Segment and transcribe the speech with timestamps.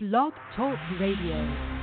[0.00, 1.77] Blog Talk Radio.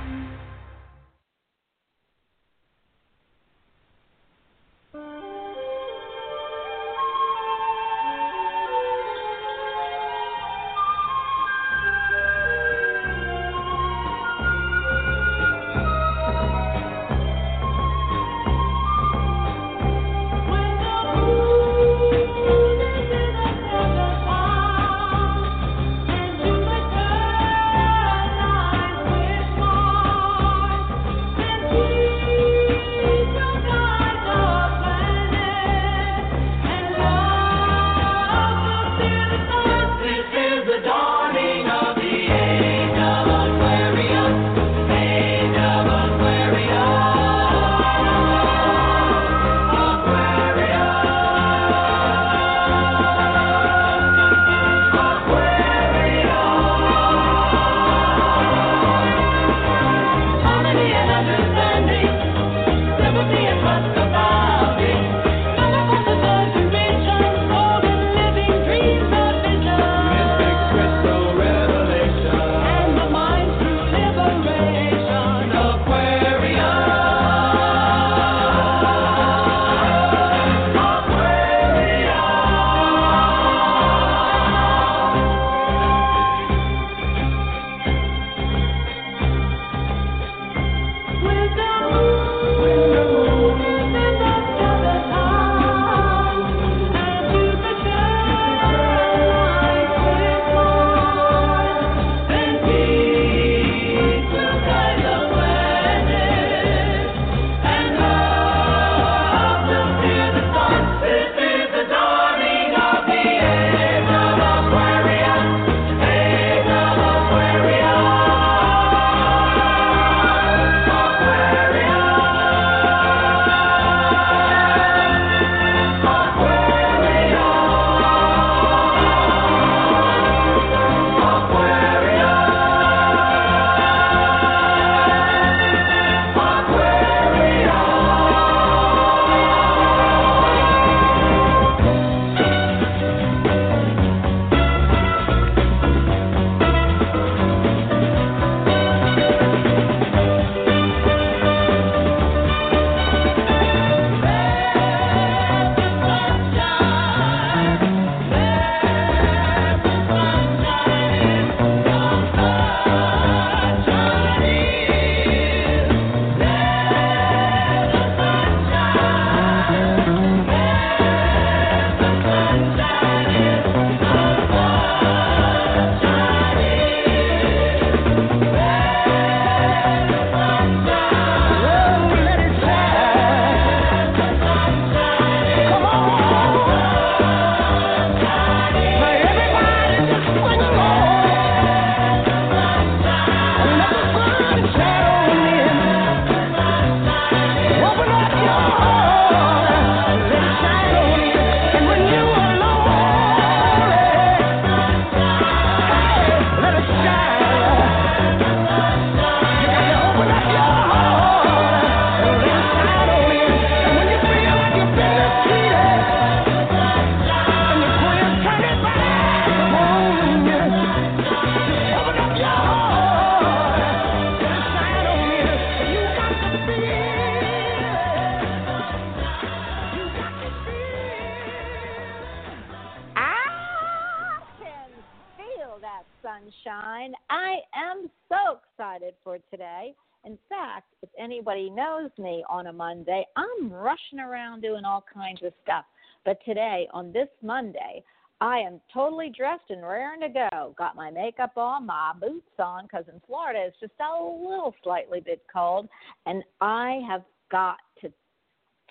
[242.48, 245.84] On a Monday, I'm rushing around doing all kinds of stuff.
[246.24, 248.02] But today, on this Monday,
[248.40, 250.74] I am totally dressed and raring to go.
[250.76, 255.20] Got my makeup on, my boots on, because in Florida it's just a little slightly
[255.20, 255.88] bit cold.
[256.26, 258.12] And I have got to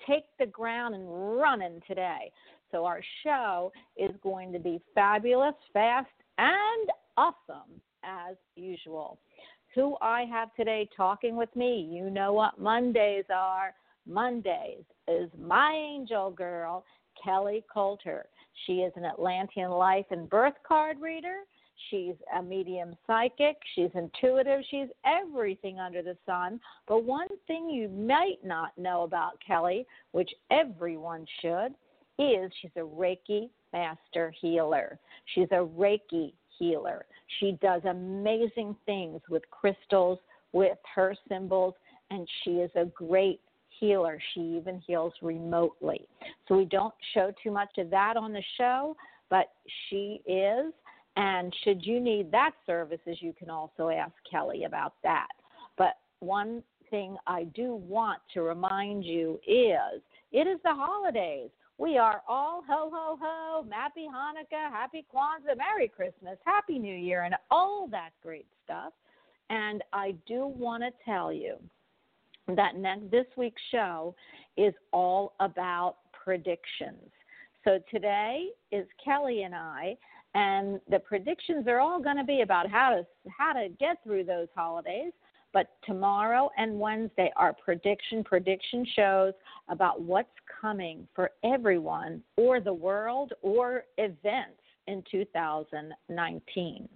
[0.06, 1.06] take the ground and
[1.38, 2.32] running today.
[2.72, 6.08] So our show is going to be fabulous, fast,
[6.38, 9.18] and awesome as usual
[9.76, 11.88] who I have today talking with me.
[11.88, 13.74] You know what Mondays are.
[14.08, 16.84] Mondays is my angel girl,
[17.22, 18.26] Kelly Coulter.
[18.66, 21.40] She is an Atlantean life and birth card reader.
[21.90, 23.58] She's a medium psychic.
[23.74, 24.62] She's intuitive.
[24.70, 26.58] She's everything under the sun.
[26.88, 31.74] But one thing you might not know about Kelly, which everyone should,
[32.18, 34.98] is she's a Reiki master healer.
[35.34, 37.04] She's a Reiki healer.
[37.38, 40.18] She does amazing things with crystals,
[40.52, 41.74] with her symbols,
[42.10, 43.40] and she is a great
[43.80, 44.18] healer.
[44.34, 46.06] She even heals remotely.
[46.46, 48.96] So we don't show too much of that on the show,
[49.28, 49.52] but
[49.88, 50.72] she is.
[51.16, 55.28] And should you need that services, you can also ask Kelly about that.
[55.78, 60.02] But one thing I do want to remind you is
[60.32, 61.50] it is the holidays.
[61.78, 67.24] We are all ho ho ho, happy Hanukkah, happy Kwanzaa, Merry Christmas, Happy New Year,
[67.24, 68.94] and all that great stuff.
[69.50, 71.56] And I do want to tell you
[72.48, 74.14] that next, this week's show
[74.56, 77.12] is all about predictions.
[77.62, 79.96] So today is Kelly and I,
[80.34, 84.24] and the predictions are all going to be about how to how to get through
[84.24, 85.12] those holidays.
[85.56, 89.32] But tomorrow and Wednesday are prediction prediction shows
[89.70, 90.28] about what's
[90.60, 96.88] coming for everyone or the world or events in 2019.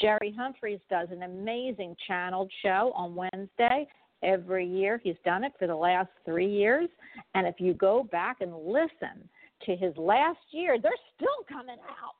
[0.00, 3.86] Jerry Humphreys does an amazing channeled show on Wednesday
[4.22, 4.98] every year.
[5.04, 6.88] He's done it for the last three years.
[7.34, 9.28] And if you go back and listen
[9.66, 12.14] to his last year, they're still coming out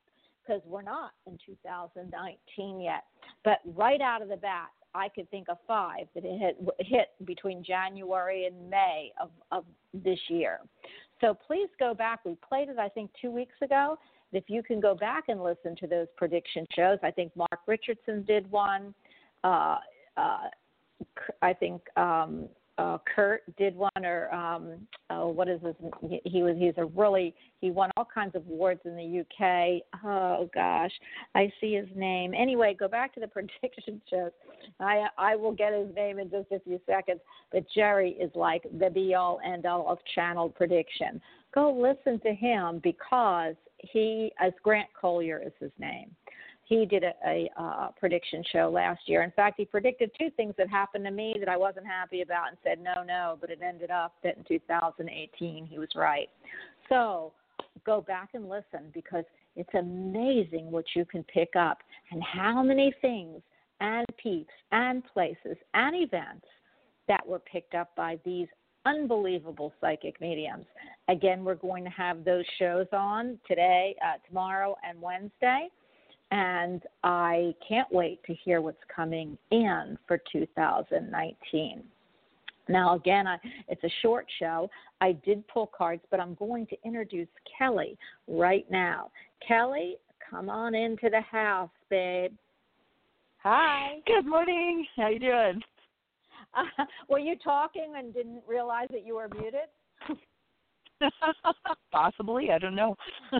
[0.45, 3.05] because we're not in 2019 yet.
[3.43, 7.07] But right out of the bat, I could think of five that it hit, hit
[7.25, 10.59] between January and May of, of this year.
[11.21, 12.21] So please go back.
[12.25, 13.97] We played it, I think, two weeks ago.
[14.31, 18.23] If you can go back and listen to those prediction shows, I think Mark Richardson
[18.23, 18.93] did one.
[19.43, 19.77] Uh,
[20.17, 20.47] uh,
[21.41, 22.47] I think um,
[22.79, 25.75] uh, Kurt did one, or um, oh, what is his?
[26.23, 29.83] He was he's a really he won all kinds of awards in the UK.
[30.05, 30.91] Oh gosh,
[31.35, 32.33] I see his name.
[32.33, 33.27] Anyway, go back to the
[33.61, 34.31] prediction shows.
[34.79, 37.19] I I will get his name in just a few seconds.
[37.51, 41.19] But Jerry is like the be all end all of channel prediction.
[41.53, 46.11] Go listen to him because he, as Grant Collier is his name
[46.69, 49.23] he did a, a uh, prediction show last year.
[49.23, 52.49] In fact, he predicted two things that happened to me that I wasn't happy about
[52.49, 56.29] and said no, no, but it ended up that in 2018 he was right.
[56.87, 57.33] So
[57.85, 59.23] go back and listen because
[59.55, 61.79] it's amazing what you can pick up
[62.11, 63.41] and how many things
[63.81, 66.45] and peeps and places and events
[67.07, 68.47] that were picked up by these
[68.85, 70.65] unbelievable psychic mediums.
[71.07, 75.69] Again, we're going to have those shows on today, uh, tomorrow, and Wednesday
[76.31, 81.83] and I can't wait to hear what's coming in for 2019.
[82.67, 83.37] Now, again, I,
[83.67, 84.69] it's a short show.
[85.01, 87.27] I did pull cards, but I'm going to introduce
[87.57, 87.97] Kelly
[88.27, 89.09] right now.
[89.45, 89.97] Kelly,
[90.29, 92.33] come on into the house, babe.
[93.37, 93.99] Hi.
[94.05, 94.85] Good morning.
[94.97, 95.61] How you doing?
[96.53, 99.69] Uh, were you talking and didn't realize that you were muted?
[101.91, 102.95] Possibly, I don't know.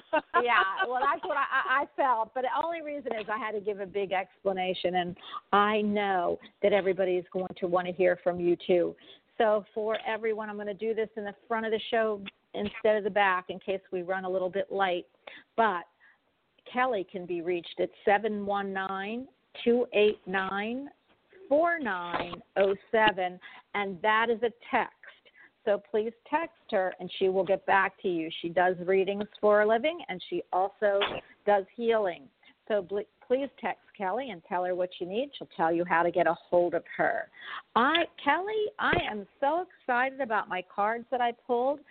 [0.41, 2.31] yeah, well, that's what I, I felt.
[2.33, 5.15] But the only reason is I had to give a big explanation, and
[5.51, 8.95] I know that everybody is going to want to hear from you too.
[9.37, 12.21] So for everyone, I'm going to do this in the front of the show
[12.53, 15.05] instead of the back in case we run a little bit late.
[15.55, 15.83] But
[16.71, 19.27] Kelly can be reached at 719
[19.63, 20.89] 289
[21.47, 23.39] 4907,
[23.73, 24.93] and that is a text.
[25.69, 28.31] So please text her and she will get back to you.
[28.41, 30.99] She does readings for a living and she also
[31.45, 32.23] does healing.
[32.67, 32.83] So
[33.27, 35.29] please text Kelly and tell her what you need.
[35.37, 37.27] She'll tell you how to get a hold of her.
[37.75, 41.81] I Kelly, I am so excited about my cards that I pulled,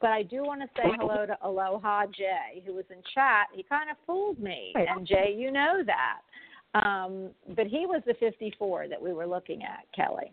[0.00, 3.46] but I do want to say hello to Aloha Jay, who was in chat.
[3.54, 6.80] He kind of fooled me, and Jay, you know that.
[6.84, 10.32] Um, but he was the 54 that we were looking at, Kelly.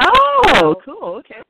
[0.00, 1.20] Oh, cool.
[1.20, 1.42] Okay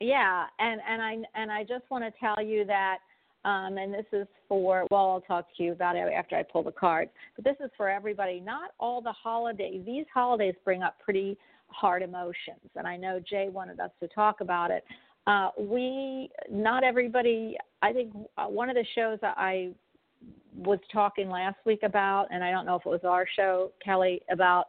[0.00, 2.98] yeah, and and I and I just want to tell you that,
[3.44, 6.62] um, and this is for well, I'll talk to you about it after I pull
[6.62, 7.10] the cards.
[7.36, 8.40] But this is for everybody.
[8.40, 9.82] Not all the holidays.
[9.86, 14.40] These holidays bring up pretty hard emotions, and I know Jay wanted us to talk
[14.40, 14.84] about it.
[15.26, 17.56] Uh, we not everybody.
[17.82, 19.70] I think uh, one of the shows I
[20.56, 24.20] was talking last week about, and I don't know if it was our show, Kelly,
[24.30, 24.66] about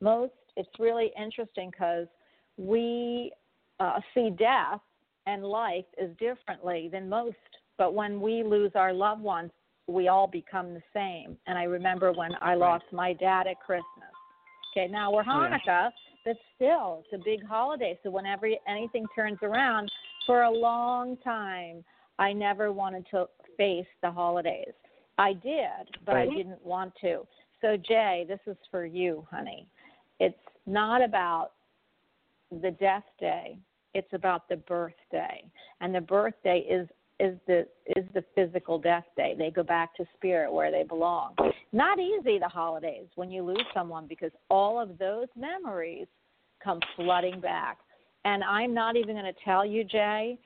[0.00, 0.32] most.
[0.56, 2.06] It's really interesting because
[2.56, 3.32] we
[3.80, 4.80] uh, see death
[5.26, 7.36] and life as differently than most.
[7.76, 9.50] But when we lose our loved ones,
[9.86, 11.36] we all become the same.
[11.46, 13.84] And I remember when I lost my dad at Christmas.
[14.76, 15.90] Okay, now we're Hanukkah,
[16.24, 17.98] but still, it's a big holiday.
[18.02, 19.90] So whenever anything turns around,
[20.28, 21.82] for a long time,
[22.18, 24.74] I never wanted to face the holidays.
[25.16, 26.28] I did, but right.
[26.28, 27.26] I didn't want to.
[27.62, 29.66] So, Jay, this is for you, honey.
[30.20, 31.52] It's not about
[32.50, 33.58] the death day,
[33.98, 35.42] it's about the birthday.
[35.80, 36.88] And the birthday is
[37.20, 39.34] is the is the physical death day.
[39.36, 41.34] They go back to spirit where they belong.
[41.72, 46.06] Not easy the holidays when you lose someone because all of those memories
[46.62, 47.78] come flooding back.
[48.24, 50.38] And I'm not even going to tell you, Jay,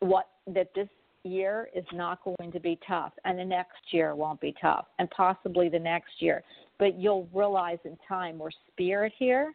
[0.00, 0.88] what that this
[1.22, 5.08] year is not going to be tough, and the next year won't be tough, and
[5.10, 6.42] possibly the next year.
[6.78, 9.54] But you'll realize in time we're spirit here,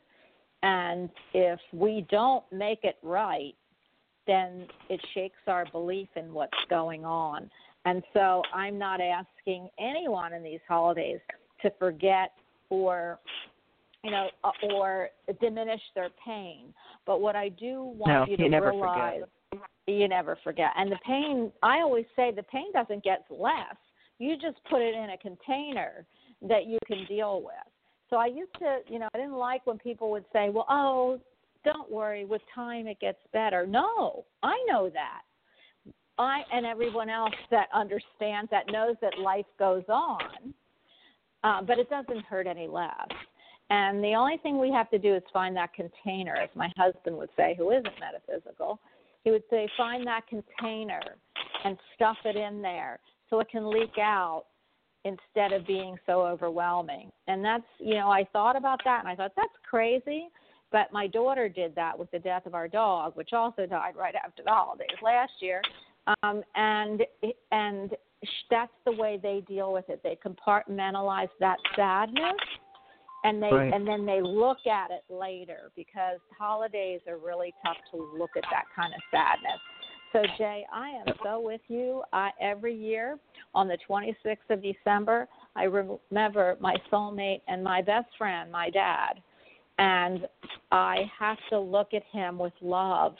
[0.63, 3.55] and if we don't make it right,
[4.27, 7.49] then it shakes our belief in what's going on.
[7.85, 11.19] And so I'm not asking anyone in these holidays
[11.63, 12.31] to forget
[12.69, 13.19] or
[14.03, 16.73] you know, uh, or diminish their pain.
[17.05, 19.67] But what I do want no, you to you realize, forget.
[19.87, 20.71] you never forget.
[20.75, 23.75] And the pain, I always say, the pain doesn't get less.
[24.17, 26.05] You just put it in a container
[26.47, 27.70] that you can deal with.
[28.11, 31.19] So I used to, you know, I didn't like when people would say, "Well, oh,
[31.63, 35.21] don't worry, with time it gets better." No, I know that.
[36.17, 40.53] I and everyone else that understands that knows that life goes on,
[41.43, 43.07] uh, but it doesn't hurt any less.
[43.69, 47.17] And the only thing we have to do is find that container, as my husband
[47.17, 48.79] would say, who isn't metaphysical.
[49.23, 51.01] He would say, find that container
[51.63, 52.99] and stuff it in there
[53.29, 54.45] so it can leak out
[55.05, 57.11] instead of being so overwhelming.
[57.27, 60.27] And that's, you know, I thought about that and I thought, that's crazy.
[60.71, 64.15] But my daughter did that with the death of our dog, which also died right
[64.15, 65.61] after the holidays last year.
[66.23, 67.03] Um, and
[67.51, 67.91] and
[68.49, 70.01] that's the way they deal with it.
[70.03, 72.39] They compartmentalize that sadness
[73.23, 73.73] and they right.
[73.73, 78.43] and then they look at it later because holidays are really tough to look at
[78.51, 79.59] that kind of sadness.
[80.13, 82.03] So Jay, I am so with you.
[82.11, 83.17] I, every year
[83.55, 89.21] on the 26th of December, I remember my soulmate and my best friend, my dad,
[89.77, 90.27] and
[90.71, 93.15] I have to look at him with love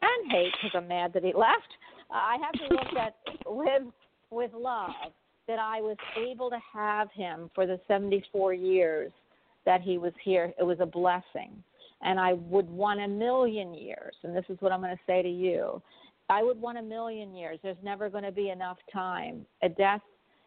[0.00, 1.68] and hate because I'm mad that he left.
[2.10, 3.14] I have to look at
[3.46, 3.82] with
[4.30, 4.90] with love
[5.46, 9.12] that I was able to have him for the 74 years
[9.66, 10.52] that he was here.
[10.58, 11.62] It was a blessing.
[12.04, 15.22] And I would want a million years, and this is what I'm going to say
[15.22, 15.80] to you.
[16.32, 17.58] I would want a million years.
[17.62, 19.44] There's never going to be enough time.
[19.62, 20.00] A death,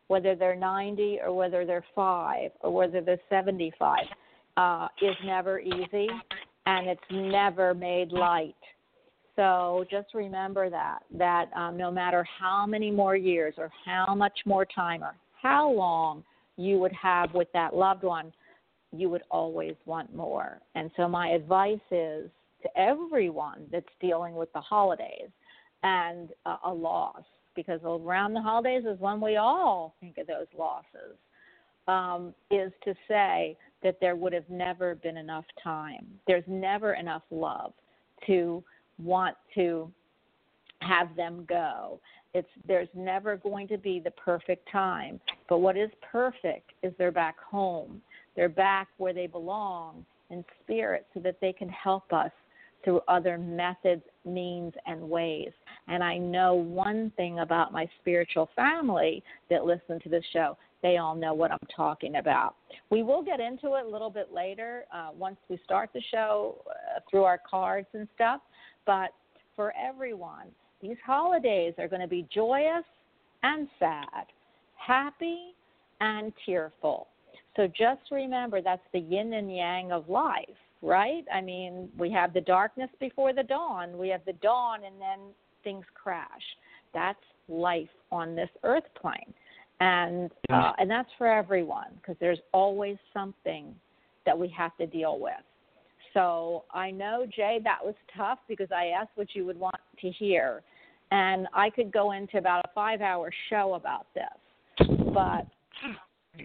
[0.07, 3.99] whether they're 90 or whether they're five or whether they're 75,
[4.57, 6.07] uh, is never easy,
[6.65, 8.55] and it's never made light.
[9.35, 14.39] So just remember that that um, no matter how many more years or how much
[14.47, 16.23] more time or how long
[16.57, 18.33] you would have with that loved one,
[18.91, 20.61] you would always want more.
[20.73, 22.31] And so, my advice is
[22.63, 25.29] to everyone that's dealing with the holidays
[25.83, 26.29] and
[26.63, 27.23] a loss,
[27.55, 31.15] because around the holidays is when we all think of those losses,
[31.87, 36.07] um, is to say that there would have never been enough time.
[36.25, 37.73] There's never enough love
[38.25, 38.63] to
[38.97, 39.91] want to
[40.81, 41.99] have them go.
[42.33, 47.11] It's there's never going to be the perfect time, but what is perfect is they're
[47.11, 48.01] back home
[48.35, 52.31] they're back where they belong in spirit so that they can help us
[52.83, 55.51] through other methods, means, and ways.
[55.87, 60.57] And I know one thing about my spiritual family that listen to this show.
[60.81, 62.55] They all know what I'm talking about.
[62.89, 66.61] We will get into it a little bit later uh, once we start the show
[66.69, 68.41] uh, through our cards and stuff.
[68.85, 69.09] But
[69.55, 70.47] for everyone,
[70.81, 72.83] these holidays are going to be joyous
[73.43, 74.25] and sad,
[74.75, 75.55] happy
[76.01, 77.07] and tearful.
[77.55, 80.45] So just remember that's the yin and yang of life,
[80.85, 81.25] right?
[81.33, 85.19] I mean, we have the darkness before the dawn, we have the dawn, and then
[85.63, 86.29] things crash.
[86.93, 89.33] That's life on this earth plane.
[89.81, 93.75] And uh, and that's for everyone because there's always something
[94.25, 95.33] that we have to deal with.
[96.13, 100.09] So I know Jay that was tough because I asked what you would want to
[100.11, 100.61] hear,
[101.11, 105.45] and I could go into about a five-hour show about this, but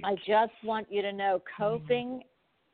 [0.03, 2.25] I just want you to know coping,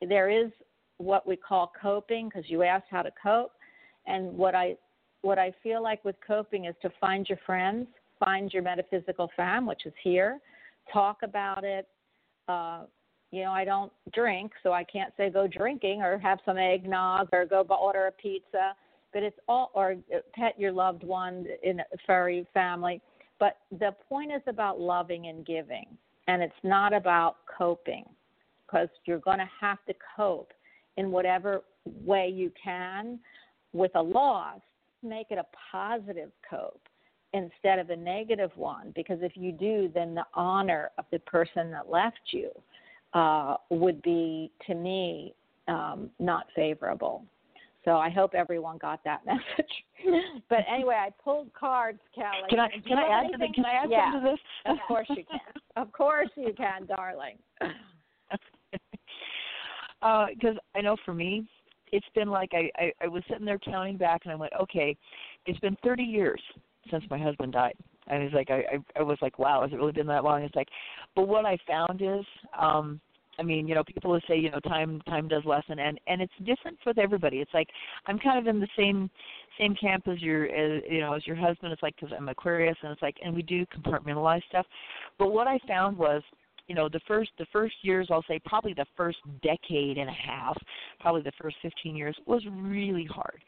[0.00, 0.50] there is
[0.98, 3.52] what we call coping because you asked how to cope.
[4.06, 4.76] And what I
[5.22, 7.88] what I feel like with coping is to find your friends,
[8.20, 10.38] find your metaphysical fam, which is here,
[10.92, 11.88] talk about it.
[12.48, 12.82] Uh,
[13.32, 17.28] you know, I don't drink, so I can't say go drinking or have some eggnog
[17.32, 18.74] or go order a pizza.
[19.12, 19.96] But it's all or
[20.34, 23.00] pet your loved one in a furry family.
[23.40, 25.86] But the point is about loving and giving
[26.28, 28.04] and it's not about coping
[28.66, 30.52] because you're going to have to cope
[30.96, 31.62] in whatever
[32.04, 33.18] way you can
[33.72, 34.60] with a loss
[35.02, 36.88] make it a positive cope
[37.32, 41.70] instead of a negative one because if you do then the honor of the person
[41.70, 42.50] that left you
[43.14, 45.34] uh, would be to me
[45.68, 47.24] um, not favorable
[47.86, 50.42] So I hope everyone got that message.
[50.50, 52.48] but anyway, I pulled cards, Kelly.
[52.50, 54.40] Can I can I add to the, can I add yeah, something to this?
[54.72, 55.40] Of course you can.
[55.76, 57.36] Of course you can, darling.
[60.00, 61.46] Because uh, I know for me,
[61.92, 64.96] it's been like I, I I was sitting there counting back, and I went, okay,
[65.46, 66.40] it's been 30 years
[66.90, 67.74] since my husband died.
[68.08, 70.42] And it's like I, I I was like, wow, has it really been that long?
[70.42, 70.68] It's like,
[71.14, 72.24] but what I found is,
[72.58, 73.00] um,
[73.38, 76.22] I mean, you know, people will say, you know, time time does lessen, and and
[76.22, 77.38] it's different with everybody.
[77.38, 77.68] It's like
[78.06, 79.10] I'm kind of in the same
[79.58, 81.72] same camp as your, as, you know, as your husband.
[81.72, 84.66] It's like because I'm Aquarius, and it's like, and we do compartmentalize stuff.
[85.18, 86.22] But what I found was
[86.68, 90.12] you know the first the first years i'll say probably the first decade and a
[90.12, 90.56] half
[91.00, 93.42] probably the first 15 years was really hard.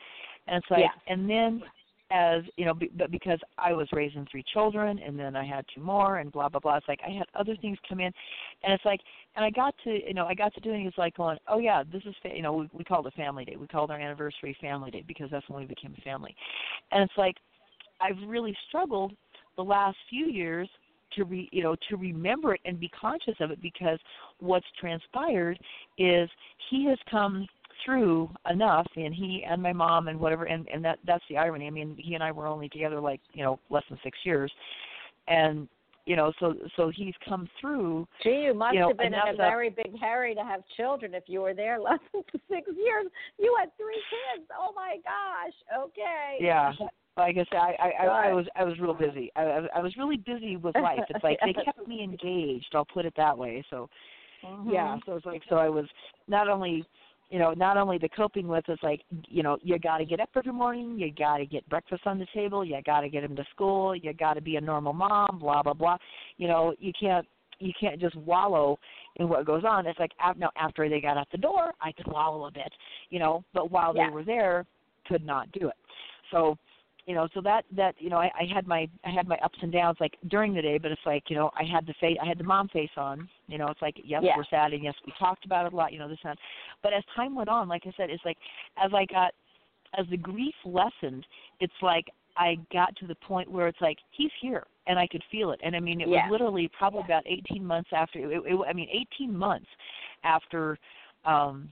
[0.47, 1.13] And it's like Yeah.
[1.13, 1.63] and then
[2.11, 5.65] as you know be, but because i was raising three children and then i had
[5.75, 8.13] two more and blah blah blah it's like i had other things come in.
[8.63, 9.01] And it's like
[9.37, 11.83] and i got to you know i got to doing it's like going oh yeah
[11.93, 13.57] this is fa- you know we, we called it family day.
[13.57, 16.35] We called our anniversary family day because that's when we became a family.
[16.93, 17.37] And it's like
[18.01, 19.13] i've really struggled
[19.57, 20.69] the last few years
[21.17, 23.99] to re, you know to remember it and be conscious of it because
[24.41, 25.59] what's transpired
[25.99, 26.29] is
[26.71, 27.47] he has come
[27.85, 31.67] through enough and he and my mom and whatever and and that that's the irony
[31.67, 34.51] i mean he and i were only together like you know less than six years
[35.29, 35.69] and
[36.07, 39.15] you know so so he's come through Gee, you must You know, have been in
[39.15, 43.07] a very big hurry to have children if you were there less than six years.
[43.39, 44.49] You had three kids.
[44.59, 45.53] Oh my gosh.
[45.85, 46.39] Okay.
[46.41, 46.73] yeah
[47.19, 49.31] like i said i i i, I was i was real busy.
[49.37, 51.01] I, I was- i was really busy with life.
[51.11, 53.65] It's like they kept me engaged i'll put it that way.
[53.71, 53.89] So
[54.45, 54.73] Mhm.
[54.73, 55.85] yeah so it's like so i was
[56.29, 56.85] not only
[57.29, 60.21] you know not only the coping with it's like you know you got to get
[60.21, 63.25] up every morning you got to get breakfast on the table you got to get
[63.25, 65.97] him to school you got to be a normal mom blah blah blah.
[66.37, 67.27] You know you can't
[67.59, 68.79] you can't just wallow
[69.17, 69.85] in what goes on.
[69.89, 72.73] It's like now after they got out the door i could wallow a bit
[73.11, 74.07] you know but while Yeah.
[74.07, 74.67] they were there
[75.09, 75.75] could not do it.
[76.31, 76.57] So
[77.09, 79.59] you know so that that you know I, I had my i had my ups
[79.63, 82.19] and downs like during the day but it's like you know i had the face
[82.23, 84.37] i had the mom face on you know it's like yes Yeah.
[84.37, 86.39] we're sad and yes we talked about it a lot you know this and that.
[86.83, 88.37] but as time went on like i said it's like
[88.77, 89.33] as i got
[89.99, 91.25] as the grief lessened
[91.61, 92.05] it's like
[92.37, 95.61] i got to the point where it's like he's here and i could feel it
[95.65, 96.27] and i mean it Yeah.
[96.27, 99.69] was literally probably about 18 months after it, it, i mean 18 months
[100.25, 100.79] after
[101.25, 101.71] um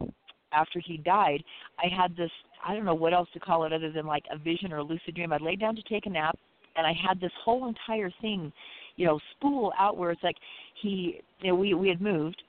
[0.52, 1.42] after he died
[1.78, 2.30] i had this
[2.66, 4.82] i don't know what else to call it other than like a vision or a
[4.82, 5.32] lucid dream.
[5.32, 6.38] I laid down to take a nap
[6.76, 8.52] and i had this whole entire thing
[8.96, 10.37] you know spool out where it's like
[10.82, 12.42] he you know we we had moved.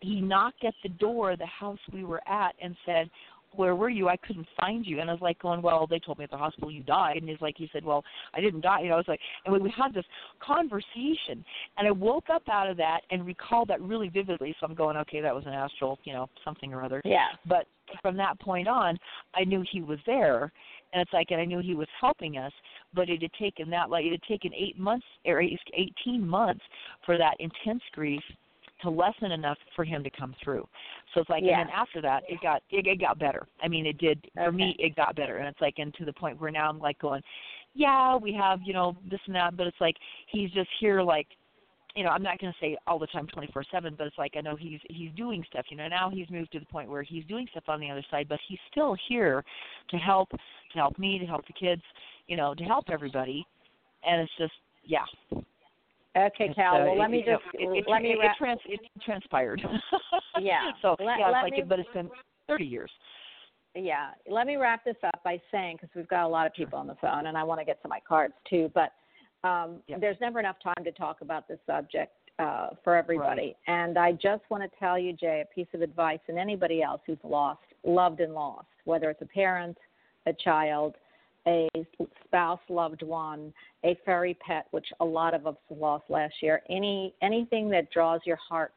[0.00, 3.10] He knocked at the door of the house we were at and said
[3.52, 4.08] where were you?
[4.08, 5.00] I couldn't find you.
[5.00, 7.16] And I was like going, well, they told me at the hospital you died.
[7.16, 8.82] And he's like, he said, well, I didn't die.
[8.82, 10.04] You know, I was like, and we, we had this
[10.40, 11.44] conversation.
[11.76, 14.54] And I woke up out of that and recalled that really vividly.
[14.60, 17.02] So I'm going, okay, that was an astral, you know, something or other.
[17.04, 17.28] Yeah.
[17.46, 17.66] But
[18.02, 18.98] from that point on,
[19.34, 20.52] I knew he was there,
[20.92, 22.52] and it's like, and I knew he was helping us.
[22.94, 26.64] But it had taken that, like, it had taken eight months or eight- eighteen months
[27.04, 28.22] for that intense grief
[28.82, 30.66] to lessen enough for him to come through.
[31.14, 31.60] So it's like, Yeah.
[31.60, 33.46] and then after that, it got it, it got better.
[33.62, 34.76] I mean, it did for me.
[34.78, 37.22] It got better, and it's like, and to the point where now I'm like going,
[37.74, 39.96] yeah, we have you know this and that, but it's like
[40.28, 41.26] he's just here like
[41.94, 44.40] you know, I'm not going to say all the time 24/7, but it's like I
[44.40, 45.66] know he's he's doing stuff.
[45.68, 48.04] You know, now he's moved to the point where he's doing stuff on the other
[48.10, 49.44] side, but he's still here
[49.90, 50.38] to help, to
[50.78, 51.82] help me, to help the kids,
[52.28, 53.44] you know, to help everybody.
[54.06, 54.52] And it's just,
[54.84, 55.04] yeah.
[56.26, 56.74] Okay, Cal.
[56.76, 58.60] uh, well, it- let me you know, just it, it, let me it, it, trans,
[58.66, 59.62] it transpired.
[60.40, 60.70] Yeah.
[60.82, 62.08] So Let- yeah, let like, me- it, but it's been
[62.46, 62.90] 30 years.
[63.74, 66.78] yeah, let me wrap this up by saying because we've got a lot of people
[66.78, 68.70] on the phone, and I want to get to my cards too.
[68.74, 68.92] But
[69.46, 70.00] um, Yep.
[70.00, 73.56] there's never enough time to talk about this subject uh, for everybody.
[73.66, 77.00] And I just want to tell you, Jay, a piece of advice, and anybody else
[77.06, 79.76] who's lost, loved and lost, whether it's a parent,
[80.26, 80.94] a child,
[81.48, 81.68] a
[82.24, 83.52] spouse, loved one,
[83.84, 86.62] a furry pet, which a lot of us lost last year.
[86.68, 88.74] Any anything that draws your heart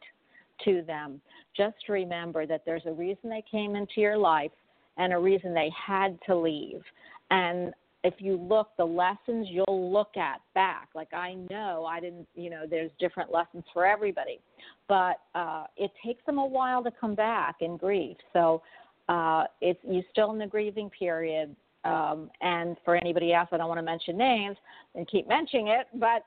[0.65, 1.21] to them,
[1.55, 4.51] just remember that there's a reason they came into your life
[4.97, 6.81] and a reason they had to leave.
[7.29, 12.27] And if you look, the lessons you'll look at back, like I know I didn't,
[12.35, 14.39] you know, there's different lessons for everybody,
[14.87, 18.17] but uh, it takes them a while to come back in grief.
[18.33, 18.61] So
[19.07, 21.55] uh, it's you're still in the grieving period.
[21.83, 24.57] Um, and for anybody else, I don't want to mention names
[24.95, 26.25] and keep mentioning it, but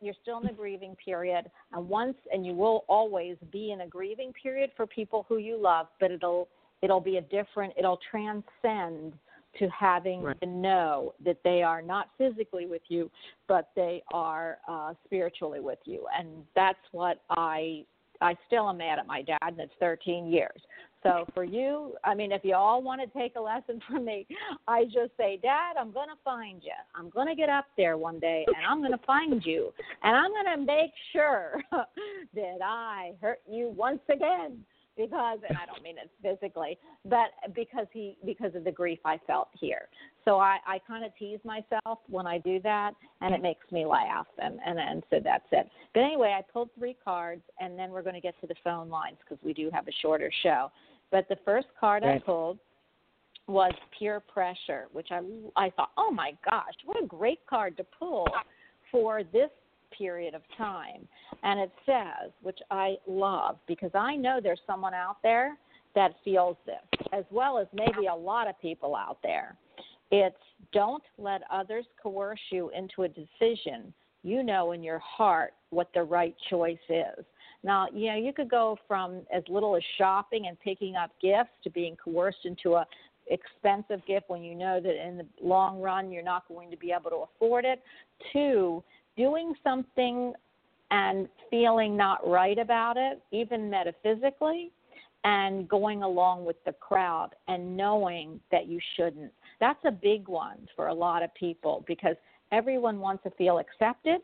[0.00, 1.50] you're still in the grieving period.
[1.72, 5.56] And once, and you will always be in a grieving period for people who you
[5.60, 6.48] love, but it'll
[6.82, 7.72] it'll be a different.
[7.78, 9.14] It'll transcend
[9.58, 10.40] to having Right.
[10.40, 13.10] to know that they are not physically with you,
[13.48, 17.84] but they are uh, spiritually with you, and that's what I
[18.20, 20.60] I still am mad at my dad, and it's 13 years.
[21.02, 24.26] So for you, I mean, if you all want to take a lesson from me,
[24.68, 26.72] I just say, Dad, I'm going to find you.
[26.94, 30.16] I'm going to get up there one day, and I'm going to find you, and
[30.16, 31.62] I'm going to make sure
[32.34, 34.58] that I hurt you once again
[35.00, 39.18] because and I don't mean it physically, but because he because of the grief I
[39.26, 39.88] felt here.
[40.24, 43.86] So I, I kind of tease myself when I do that, and it makes me
[43.86, 45.68] laugh, and, and and so that's it.
[45.94, 48.88] But anyway, I pulled three cards, and then we're going to get to the phone
[48.88, 50.70] lines because we do have a shorter show.
[51.10, 52.16] But the first card right.
[52.16, 52.58] I pulled
[53.46, 55.20] was peer pressure, which I
[55.56, 58.26] I thought, oh my gosh, what a great card to pull
[58.90, 59.50] for this
[59.96, 61.06] period of time.
[61.42, 65.56] And it says, which I love because I know there's someone out there
[65.94, 69.56] that feels this, as well as maybe a lot of people out there.
[70.10, 70.36] It's
[70.72, 73.92] don't let others coerce you into a decision.
[74.22, 77.24] You know in your heart what the right choice is.
[77.62, 81.50] Now, you know, you could go from as little as shopping and picking up gifts
[81.64, 82.86] to being coerced into a
[83.30, 86.90] expensive gift when you know that in the long run you're not going to be
[86.90, 87.80] able to afford it
[88.32, 88.82] to
[89.20, 90.32] doing something
[90.90, 94.72] and feeling not right about it, even metaphysically,
[95.24, 99.30] and going along with the crowd and knowing that you shouldn't.
[99.60, 102.16] That's a big one for a lot of people because
[102.50, 104.22] everyone wants to feel accepted.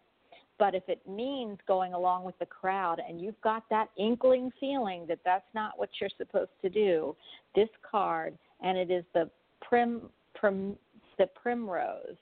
[0.59, 5.05] But if it means going along with the crowd and you've got that inkling feeling
[5.09, 7.15] that that's not what you're supposed to do,
[7.55, 9.29] this card, and it is the
[9.61, 10.77] prim, prim
[11.19, 12.17] the primrose,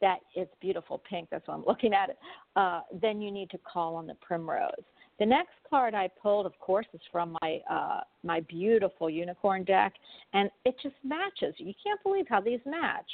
[0.00, 2.18] that it's beautiful pink, that's why I'm looking at it,
[2.54, 4.70] uh, then you need to call on the primrose.
[5.18, 9.94] The next card I pulled, of course, is from my uh, my beautiful unicorn deck,
[10.34, 11.54] and it just matches.
[11.56, 13.06] You can't believe how these match.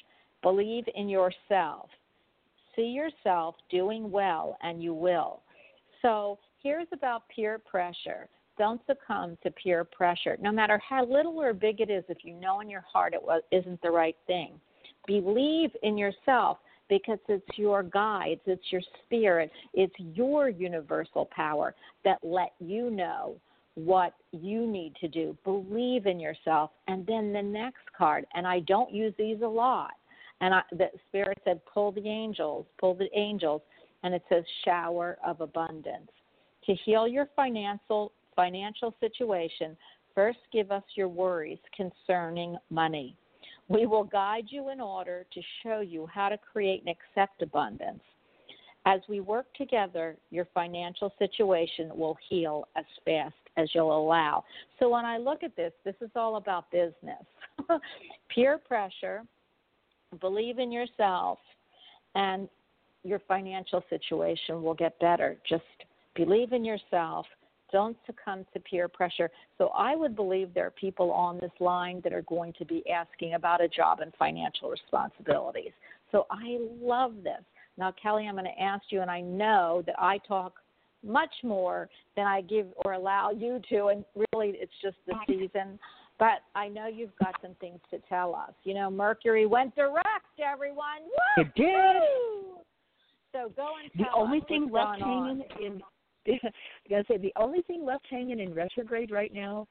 [0.43, 1.89] Believe in yourself.
[2.75, 5.43] See yourself doing well, and you will.
[6.01, 8.29] So here's about peer pressure.
[8.59, 12.05] Don't succumb to peer pressure, no matter how little or big it is.
[12.09, 14.61] If you know in your heart it was, isn't the right thing,
[15.07, 22.19] believe in yourself because it's your guides, it's your spirit, it's your universal power that
[22.23, 23.37] let you know
[23.75, 25.37] what you need to do.
[25.45, 26.71] Believe in yourself.
[26.89, 29.93] And then the next card, and I don't use these a lot.
[30.41, 33.63] And I, the spirit said, pull the angels, pull the angels.
[34.03, 36.11] And it says, shower of abundance.
[36.67, 39.77] To heal your financial financial situation,
[40.15, 43.17] first give us your worries concerning money.
[43.73, 48.03] We will guide you in order to show you how to create and accept abundance.
[48.85, 54.45] As we work together, your financial situation will heal as fast as you'll allow.
[54.79, 57.23] So when I look at this, this is all about business.
[58.35, 59.23] Peer pressure,
[60.21, 61.39] believe in yourself,
[62.15, 62.49] and
[63.05, 65.37] your financial situation will get better.
[65.49, 65.63] Just
[66.15, 67.27] believe in yourself
[67.73, 69.31] don't succumb to peer pressure.
[69.59, 72.85] So I would believe there are people on this line that are going to be
[72.91, 75.73] asking about a job and financial responsibilities.
[76.13, 77.43] So I love this.
[77.79, 80.53] Now, Kelly, I'm going to ask you, and I know that I talk
[81.05, 85.79] much more than I give or allow you to, and really it's just the season.
[86.19, 88.53] But I know you've got some things to tell us.
[88.65, 91.03] You know, Mercury went direct, everyone.
[91.03, 91.43] Woo!
[91.43, 92.63] It did.
[93.33, 95.83] So go and the only thing left hanging in
[96.91, 99.67] Gonna say the only thing left hanging in retrograde right now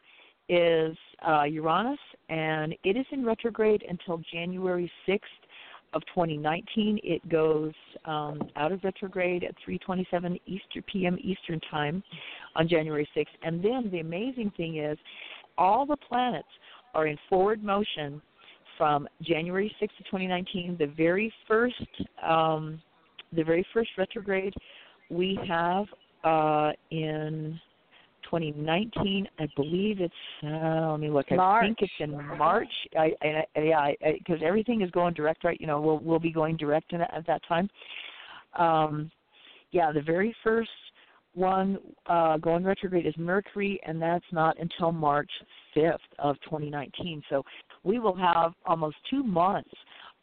[0.49, 5.19] is uh, Uranus, and it is in retrograde until January 6th
[5.93, 6.99] of 2019.
[7.03, 7.73] It goes
[8.05, 11.17] um, out of retrograde at 3:27 Eastern p.m.
[11.21, 12.03] Eastern time
[12.55, 13.27] on January 6th.
[13.43, 14.97] And then the amazing thing is,
[15.57, 16.47] all the planets
[16.93, 18.21] are in forward motion
[18.77, 20.75] from January 6th of 2019.
[20.79, 21.75] The very first,
[22.27, 22.81] um,
[23.31, 24.53] the very first retrograde
[25.09, 25.85] we have
[26.23, 27.59] uh, in
[28.23, 29.27] 2019.
[29.39, 30.13] I believe it's.
[30.43, 31.29] Uh, let me look.
[31.31, 31.63] March.
[31.63, 32.71] I think it's in March.
[32.97, 35.59] I, I, I yeah, because everything is going direct, right?
[35.59, 37.69] You know, we'll we'll be going direct in, at that time.
[38.57, 39.11] Um,
[39.71, 40.69] yeah, the very first
[41.33, 45.29] one uh, going retrograde is Mercury, and that's not until March
[45.75, 47.23] 5th of 2019.
[47.29, 47.43] So
[47.83, 49.71] we will have almost two months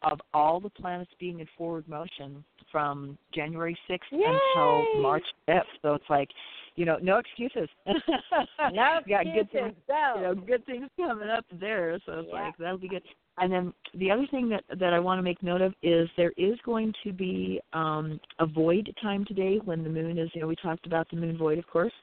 [0.03, 4.23] of all the planets being in forward motion from January 6th Yay!
[4.25, 5.61] until March 5th.
[5.81, 6.29] So it's like,
[6.75, 7.69] you know, no excuses.
[7.87, 9.33] no got excuses.
[9.35, 10.13] good things, Go.
[10.15, 11.99] you know, good things coming up there.
[12.05, 12.45] So it's Yeah.
[12.45, 13.03] like that'll be good.
[13.37, 16.33] And then the other thing that that I want to make note of is there
[16.37, 20.29] is going to be um, a void time today when the moon is.
[20.33, 21.93] You know, we talked about the moon void, of course.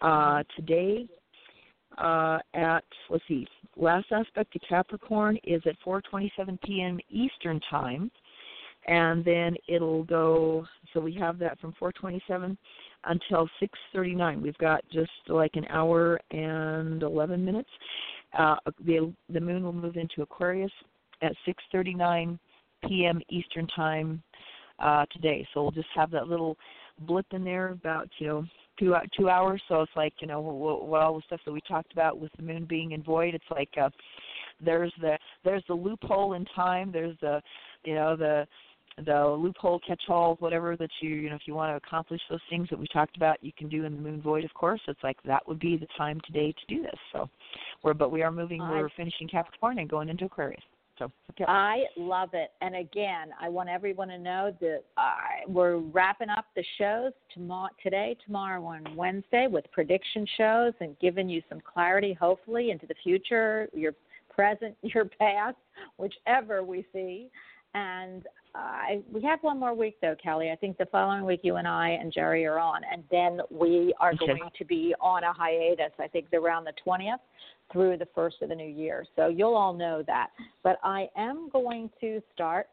[0.00, 1.06] Uh, today
[1.98, 6.98] uh, at let's see, last aspect to Capricorn is at 4:27 p.m.
[7.10, 8.10] Eastern time,
[8.86, 10.66] and then it'll go.
[10.92, 12.56] So we have that from 4:27
[13.04, 14.42] until 6:39.
[14.42, 17.70] We've got just like an hour and 11 minutes.
[18.36, 20.72] Uh, the the moon will move into Aquarius
[21.22, 22.38] at 6:39
[22.88, 23.20] p.m.
[23.28, 24.22] Eastern time
[24.78, 25.46] uh, today.
[25.52, 26.56] So we'll just have that little
[27.00, 28.44] blip in there about you know
[28.78, 29.62] two two hours.
[29.68, 32.32] So it's like you know what, what all the stuff that we talked about with
[32.36, 33.34] the moon being in void.
[33.34, 33.90] It's like uh,
[34.64, 36.90] there's the there's the loophole in time.
[36.92, 37.40] There's the
[37.84, 38.46] you know the
[39.04, 42.68] the loophole catch-all whatever that you you know if you want to accomplish those things
[42.68, 45.16] that we talked about you can do in the moon void of course it's like
[45.24, 47.28] that would be the time today to do this so
[47.82, 50.62] we're but we are moving we're finishing capricorn and going into aquarius
[50.98, 51.44] so okay.
[51.48, 52.52] I love it.
[52.60, 57.70] And again, I want everyone to know that uh, we're wrapping up the shows tomorrow,
[57.82, 62.94] today, tomorrow, and Wednesday with prediction shows and giving you some clarity, hopefully, into the
[63.02, 63.94] future, your
[64.30, 65.56] present, your past,
[65.96, 67.30] whichever we see.
[67.74, 70.50] And I we have one more week though, Kelly.
[70.50, 73.94] I think the following week you and I and Jerry are on, and then we
[73.98, 74.26] are okay.
[74.26, 75.92] going to be on a hiatus.
[75.98, 77.20] I think around the twentieth
[77.72, 79.06] through the first of the new year.
[79.16, 80.28] So you'll all know that.
[80.62, 82.68] But I am going to start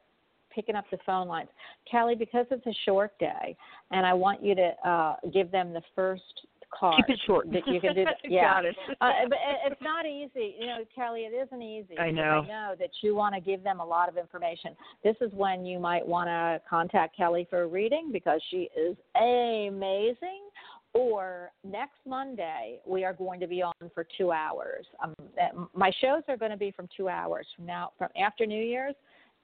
[0.53, 1.49] picking up the phone lines,
[1.89, 3.55] Kelly, because it's a short day,
[3.91, 6.95] and I want you to uh, give them the first card.
[6.97, 7.51] Keep it short.
[7.51, 8.05] That you can do.
[8.05, 8.17] That.
[8.23, 8.75] Yeah, Got it.
[9.01, 10.55] uh, but it's not easy.
[10.59, 11.97] You know, Kelly, it isn't easy.
[11.97, 12.43] I know.
[12.43, 14.75] I know that you want to give them a lot of information.
[15.03, 18.95] This is when you might want to contact Kelly for a reading because she is
[19.15, 20.41] amazing.
[20.93, 24.87] Or next Monday, we are going to be on for two hours.
[25.03, 28.63] Um, my shows are going to be from two hours from now, from after New
[28.63, 28.95] Year's.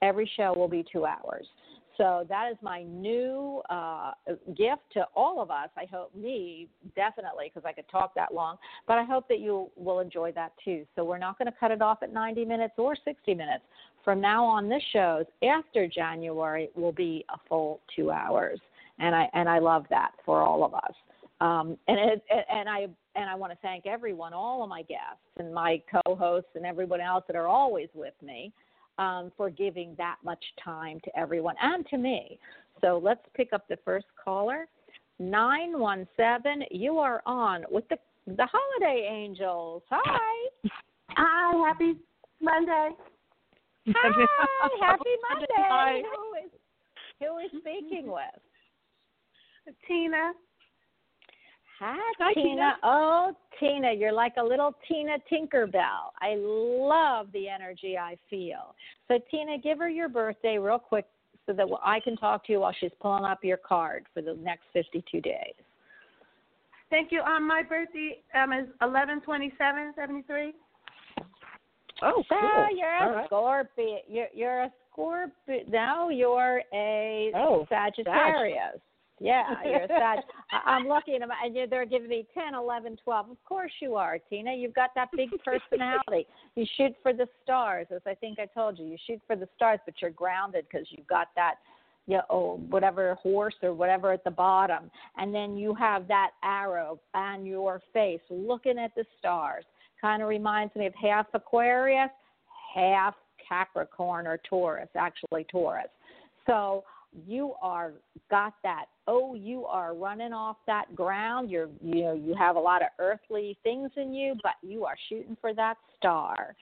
[0.02, 1.46] Every show will be two hours.
[1.96, 4.12] So that is my new uh,
[4.48, 5.68] gift to all of us.
[5.76, 8.56] I hope me definitely because I could talk that long,
[8.86, 10.84] but I hope that you will enjoy that too.
[10.94, 13.64] So we're not going to cut it off at 90 minutes or 60 minutes.
[14.04, 18.60] From now on, this shows after January will be a full two hours,
[19.00, 20.92] and I and I love that for all of us.
[21.40, 25.24] Um, and it, and I and I want to thank everyone, all of my guests
[25.38, 28.52] and my co-hosts and everyone else that are always with me
[28.98, 32.38] um, for giving that much time to everyone and to me.
[32.80, 34.66] So let's pick up the first caller.
[35.18, 39.82] 917, you are on with the, the Holiday Angels.
[39.90, 40.70] Hi.
[41.10, 41.94] Hi, happy
[42.40, 42.90] Monday.
[43.88, 44.26] Hi,
[44.80, 45.46] happy Monday.
[45.56, 46.02] Hi.
[46.02, 46.50] Who is,
[47.20, 48.24] who is speaking with?
[49.88, 50.32] Tina.
[51.78, 52.48] Hi, Hi Tina.
[52.48, 52.76] Tina.
[52.82, 56.10] Oh, Tina, you're like a little Tina Tinkerbell.
[56.20, 58.74] I love the energy I feel.
[59.08, 61.06] So, Tina, give her your birthday real quick
[61.44, 64.34] so that I can talk to you while she's pulling up your card for the
[64.42, 65.54] next 52 days.
[66.88, 67.20] Thank you.
[67.20, 70.52] Um, my birthday um is eleven twenty seven seventy three.
[72.00, 72.38] Oh, cool.
[72.40, 73.26] Ah, you're a All right.
[73.26, 73.98] Scorpio.
[74.08, 75.64] You're, you're a Scorpio.
[75.68, 78.80] No, you're a Oh, Sagittarius.
[79.18, 80.18] Yeah, you're a Sag.
[80.52, 83.30] I- I'm looking, at and you're- they're giving me 10, 11, 12.
[83.30, 84.54] Of course you are, Tina.
[84.54, 86.26] You've got that big personality.
[86.54, 88.84] you shoot for the stars, as I think I told you.
[88.86, 91.54] You shoot for the stars, but you're grounded because you've got that,
[92.06, 94.90] you know, whatever horse or whatever at the bottom.
[95.16, 99.64] And then you have that arrow on your face looking at the stars.
[100.00, 102.10] Kind of reminds me of half Aquarius,
[102.74, 103.14] half
[103.48, 105.86] Capricorn or Taurus, actually Taurus.
[106.46, 106.84] So
[107.26, 107.92] you are
[108.30, 111.50] got that oh you are running off that ground.
[111.50, 114.96] You're you know you have a lot of earthly things in you but you are
[115.08, 116.54] shooting for that star.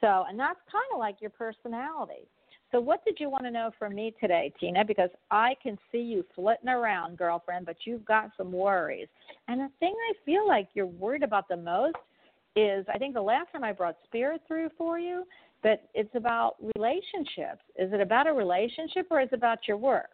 [0.00, 2.28] So and that's kind of like your personality.
[2.70, 4.84] So what did you want to know from me today tina?
[4.84, 9.08] Because i can see you flitting around girlfriend but you've got some worries.
[9.48, 11.96] And the thing i feel like you're worried about the most
[12.56, 15.24] is i think the last time i brought spirit through for you
[15.62, 17.62] but it's about relationships.
[17.76, 20.10] Is it about a relationship or is it about your work?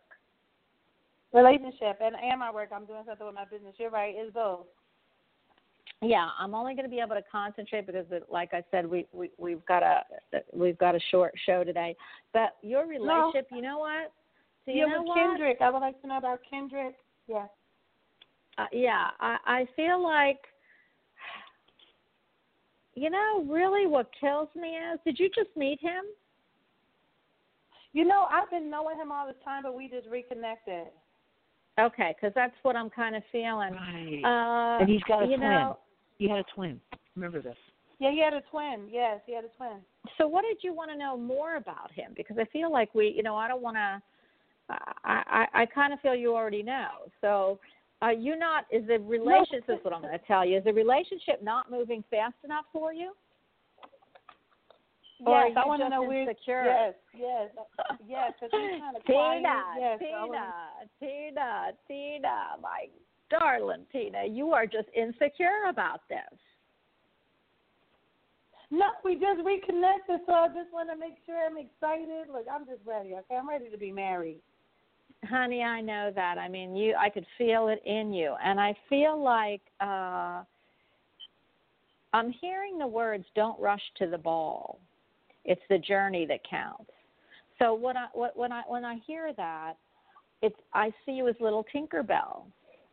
[1.33, 2.71] Relationship and and my work.
[2.75, 3.75] I'm doing something with my business.
[3.79, 4.15] You're right.
[4.17, 4.67] It's both.
[6.01, 9.07] Yeah, I'm only going to be able to concentrate because, it, like I said, we,
[9.13, 10.03] we we've got a
[10.53, 11.97] we've got a short show today.
[12.33, 14.13] But your relationship, you know what?
[14.67, 15.19] Do you yeah, know with what?
[15.19, 15.59] Kendrick.
[15.61, 16.97] I would like to know about Kendrick.
[17.27, 17.47] Yeah.
[18.57, 20.39] Uh, yeah, I, I feel like,
[22.95, 26.05] you know, really what kills me is, did you just meet him?
[27.93, 30.87] You know, I've been knowing him all the time, but we just reconnected.
[31.79, 33.73] Okay, because that's what I'm kind of feeling.
[33.73, 34.21] Right.
[34.25, 35.41] Uh, and he's got a twin.
[35.41, 35.79] know,
[36.19, 36.81] he had a twin.
[37.17, 37.57] Remember this.
[37.99, 38.89] Yeah, he had a twin.
[38.91, 39.79] Yes, he had a twin.
[40.19, 42.13] So, what did you want to know more about him?
[42.17, 44.03] Because I feel like we, you know, I don't want to.
[44.69, 46.89] I, I I kind of feel you already know.
[47.21, 47.59] So,
[48.05, 48.67] are you not?
[48.71, 49.67] Is the relationship?
[49.67, 50.59] This is what I'm going to tell you.
[50.59, 53.13] Is the relationship not moving fast enough for you?
[55.27, 56.29] Yes, I want to know where.
[56.29, 56.65] insecure?
[56.67, 57.49] Yes, yes,
[58.07, 58.33] yes.
[58.39, 59.39] Because kind of quiet.
[59.39, 60.53] Tina, Yes, Tina, wanna-
[61.01, 62.37] Tina, Tina.
[62.61, 62.89] My
[63.31, 66.39] darling Tina, you are just insecure about this.
[68.71, 72.29] No, we just reconnected, so I just want to make sure I'm excited.
[72.31, 73.15] Look, I'm just ready.
[73.15, 74.41] Okay, I'm ready to be married.
[75.25, 76.39] Honey, I know that.
[76.39, 78.35] I mean, you I could feel it in you.
[78.43, 80.43] And I feel like uh
[82.13, 84.79] I'm hearing the words don't rush to the ball.
[85.45, 86.91] It's the journey that counts.
[87.59, 89.75] So what I what when I when I hear that,
[90.43, 92.43] it's I see you as little Tinkerbell.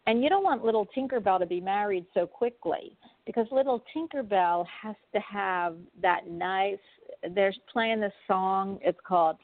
[0.07, 4.95] And you don't want little Tinkerbell to be married so quickly because little Tinkerbell has
[5.13, 6.79] to have that nice
[7.35, 9.37] they're playing this song, it's called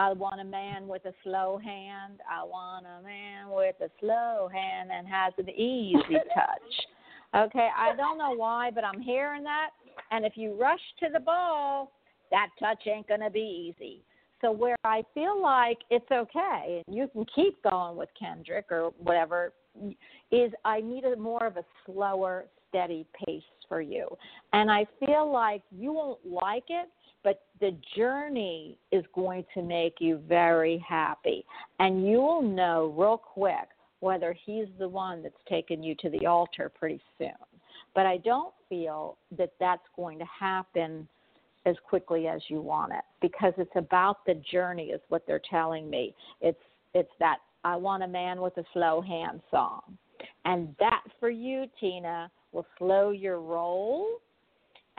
[0.00, 2.20] I want a man with a slow hand.
[2.28, 5.94] I want a man with a slow hand and has an easy
[6.34, 7.46] touch.
[7.48, 9.70] Okay, I don't know why, but I'm hearing that.
[10.10, 11.92] And if you rush to the ball,
[12.30, 14.00] that touch ain't going to be easy.
[14.40, 18.92] So where I feel like it's okay, and you can keep going with Kendrick or
[18.96, 19.52] whatever,
[20.32, 24.08] is I need a more of a slower, steady pace for you.
[24.54, 26.88] And I feel like you won't like it,
[27.22, 31.44] but the journey is going to make you very happy.
[31.78, 33.68] And you will know real quick
[34.00, 37.32] whether he's the one that's taken you to the altar pretty soon.
[37.94, 41.06] But I don't feel that that's going to happen
[41.66, 45.90] as quickly as you want it because it's about the journey is what they're telling
[45.90, 46.14] me.
[46.40, 46.58] It's
[46.94, 49.82] it's that I want a man with a slow hand song.
[50.44, 54.20] And that for you, Tina, will slow your roll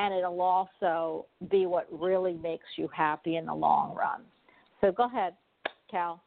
[0.02, 4.22] and it'll also be what really makes you happy in the long run.
[4.82, 5.34] So go ahead,
[5.90, 6.24] Cal.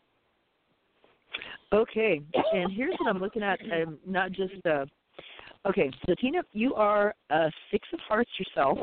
[1.73, 3.59] Okay, and here's what I'm looking at.
[3.73, 4.85] I'm not just uh,
[5.67, 5.91] okay.
[6.07, 8.79] So Tina, you are a six of hearts yourself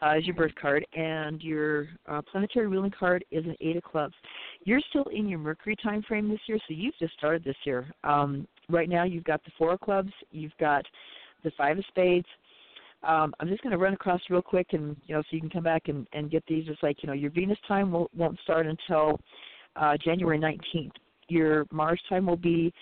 [0.00, 3.82] uh, as your birth card, and your uh, planetary ruling card is an eight of
[3.82, 4.14] clubs.
[4.62, 7.90] You're still in your Mercury time frame this year, so you've just started this year.
[8.04, 10.84] Um, right now, you've got the four of clubs, you've got
[11.42, 12.26] the five of spades.
[13.02, 15.50] Um, I'm just going to run across real quick, and you know, so you can
[15.50, 16.64] come back and, and get these.
[16.68, 19.18] It's like you know, your Venus time will, won't start until
[19.76, 20.92] uh, January 19th.
[21.28, 22.72] Your Mars time will be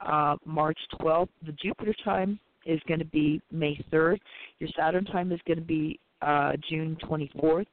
[0.00, 1.28] uh, March 12th.
[1.44, 4.18] The Jupiter time is going to be May 3rd.
[4.58, 7.66] Your Saturn time is going to be uh, June 24th.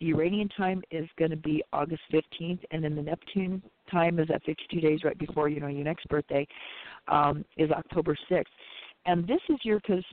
[0.00, 4.28] The Uranian time is going to be August 15th, and then the Neptune time is
[4.32, 6.46] at 52 days right before you know your next birthday
[7.08, 8.44] um, is October 6th.
[9.06, 10.04] And this is your because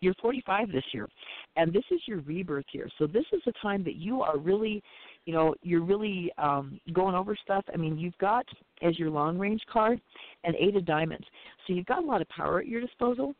[0.00, 1.08] you're 45 this year,
[1.56, 2.88] and this is your rebirth year.
[2.98, 4.82] So this is a time that you are really,
[5.24, 7.64] you know, you're really um, going over stuff.
[7.72, 8.46] I mean, you've got
[8.82, 10.00] as your long range card
[10.44, 11.26] an eight of diamonds,
[11.66, 13.34] so you've got a lot of power at your disposal.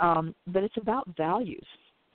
[0.00, 1.66] Um, but it's about values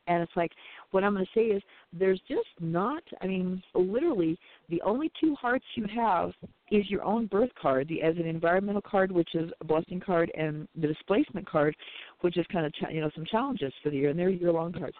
[0.07, 0.51] and it's like
[0.91, 1.61] what I'm going to say is
[1.93, 3.03] there's just not.
[3.21, 4.37] I mean, literally,
[4.69, 6.31] the only two hearts you have
[6.71, 10.31] is your own birth card, the as an environmental card, which is a blessing card,
[10.37, 11.75] and the displacement card,
[12.25, 14.73] which is kind of you know some challenges for the year, and they're year long
[14.73, 14.97] cards.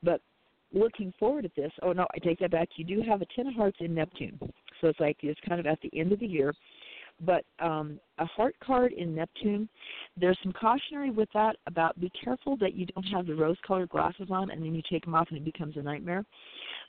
[0.00, 0.20] But
[0.72, 2.68] looking forward at this, oh no, I take that back.
[2.76, 4.38] You do have a ten of hearts in Neptune,
[4.80, 6.54] so it's like it's kind of at the end of the year
[7.20, 9.68] but um, a heart card in Neptune,
[10.16, 14.28] there's some cautionary with that about be careful that you don't have the rose-colored glasses
[14.30, 16.24] on and then you take them off and it becomes a nightmare.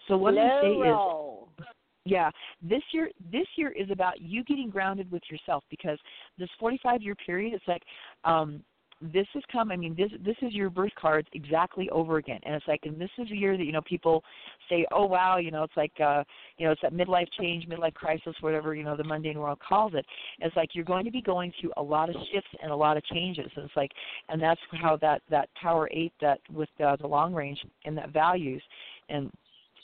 [0.07, 1.65] So what I say is,
[2.05, 2.29] yeah,
[2.61, 5.97] this year this year is about you getting grounded with yourself because
[6.37, 7.83] this 45 year period, it's like
[8.23, 8.63] um,
[9.01, 9.71] this has come.
[9.71, 12.99] I mean, this this is your birth cards exactly over again, and it's like, and
[12.99, 14.23] this is a year that you know people
[14.69, 16.23] say, oh wow, you know, it's like, uh,
[16.57, 19.93] you know, it's that midlife change, midlife crisis, whatever you know the mundane world calls
[19.95, 20.05] it.
[20.39, 22.97] It's like you're going to be going through a lot of shifts and a lot
[22.97, 23.49] of changes.
[23.55, 23.91] And it's like,
[24.27, 28.61] and that's how that that Tower Eight, that with the long range and that values,
[29.07, 29.31] and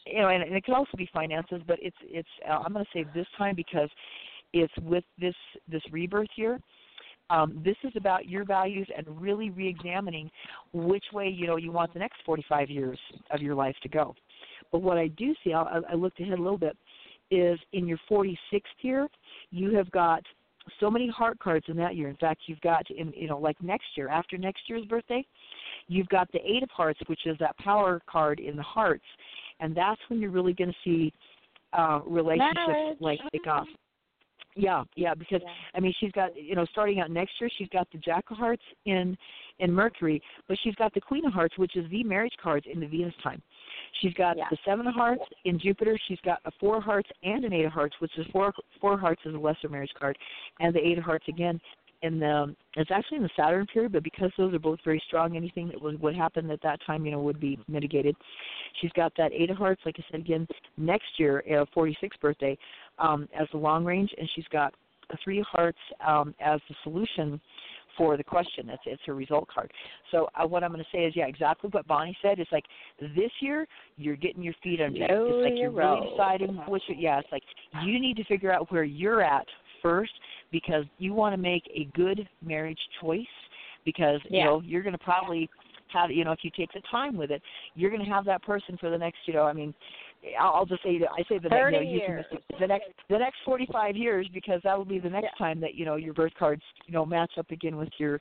[0.06, 2.30] you know, and, and it could also be finances, but it's it's.
[2.48, 3.90] Uh, I'm going to say this time because
[4.52, 5.36] it's with this
[5.72, 6.60] this rebirth year
[7.30, 10.30] um, this is about your values and really re-examining
[10.74, 13.00] which way you know you want the next 45 years
[13.32, 14.16] of your life to go.
[14.72, 16.78] But what I do see, I, I looked ahead a little bit,
[17.32, 18.38] is in your 46th
[18.82, 19.08] year,
[19.52, 20.24] you have got
[20.80, 22.10] so many heart cards in that year.
[22.10, 25.26] In fact, you've got in you know like next year, after next year's birthday,
[25.88, 29.06] you've got the Eight of Hearts, which is that power card in the hearts,
[29.60, 31.14] and that's when you're really going to see
[31.74, 32.98] uh, relationships Marriage.
[33.00, 33.68] like take off.
[34.56, 35.52] Yeah, yeah, because Yeah.
[35.74, 38.38] I mean she's got you know starting out next year she's got the Jack of
[38.38, 39.18] Hearts in
[39.60, 42.80] in Mercury, but she's got the Queen of Hearts, which is the marriage cards in
[42.80, 43.42] the Venus time.
[44.02, 44.48] She's got Yeah.
[44.50, 45.98] the Seven of Hearts in Jupiter.
[46.08, 48.98] She's got a Four of Hearts and an Eight of Hearts, which is four Four
[48.98, 50.18] Hearts is a lesser marriage card,
[50.60, 51.60] and the Eight of Hearts again
[52.02, 55.36] in the it's actually in the Saturn period, but because those are both very strong,
[55.36, 58.16] anything that would would happen at that time, you know, would be mitigated.
[58.82, 62.58] She's got that Eight of Hearts, like I said again, next year, uh, 46th birthday,
[63.00, 64.74] um, as the long range, and she's got
[65.10, 67.40] the Three Hearts um, as the solution
[67.98, 68.70] for the question.
[68.70, 69.72] It's it's her result card.
[70.12, 72.40] So uh, what I'm going to say is, yeah, exactly what Bonnie said.
[72.40, 72.66] It's like
[73.00, 73.68] this year
[73.98, 75.06] you're getting your feet under you.
[75.06, 76.84] It's like your you're really deciding which.
[76.90, 77.44] Yeah, it's like
[77.84, 79.46] you need to figure out where you're at
[79.82, 80.14] first
[80.52, 83.26] because you want to make a good marriage choice
[83.84, 85.50] because you know you're going to probably
[85.94, 87.42] have you know if you take the time with it
[87.76, 89.74] you're going to have that person for the next you know I mean
[90.40, 92.26] I'll just say that I say the next, you know, 30 using years.
[92.32, 95.76] this- the next the next 45 years because that will be the next time that
[95.76, 98.20] you know your birth cards you know match up again with your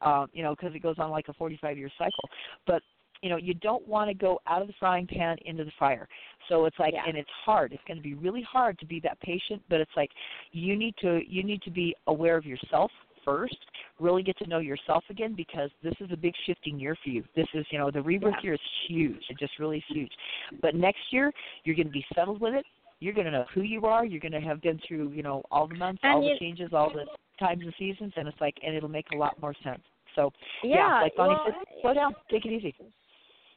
[0.00, 2.28] uh, you know because it goes on like a 45 year cycle
[2.66, 2.82] but
[3.22, 6.08] you know you don't want to go out of the frying pan into the fire
[6.48, 7.04] so it's like Yeah.
[7.06, 9.96] and it's hard it's going to be really hard to be that patient but it's
[9.96, 10.10] like
[10.52, 12.90] you need to you need to be aware of yourself
[13.24, 13.56] first
[14.00, 17.24] really get to know yourself again because this is a big shifting year for you.
[17.36, 18.42] This is you know the rebirth Yeah.
[18.42, 19.22] year is huge.
[19.30, 20.12] It just really is huge.
[20.60, 21.32] But next year
[21.64, 22.64] you're going to be settled with it.
[23.00, 24.04] You're going to know who you are.
[24.04, 26.38] You're going to have been through you know all the months And all you- the
[26.38, 27.06] changes all the
[27.38, 29.82] times and seasons and it's like and it'll make a lot more sense.
[30.14, 32.14] So Yeah, like Bonnie well, said slow down.
[32.30, 32.74] Take it easy.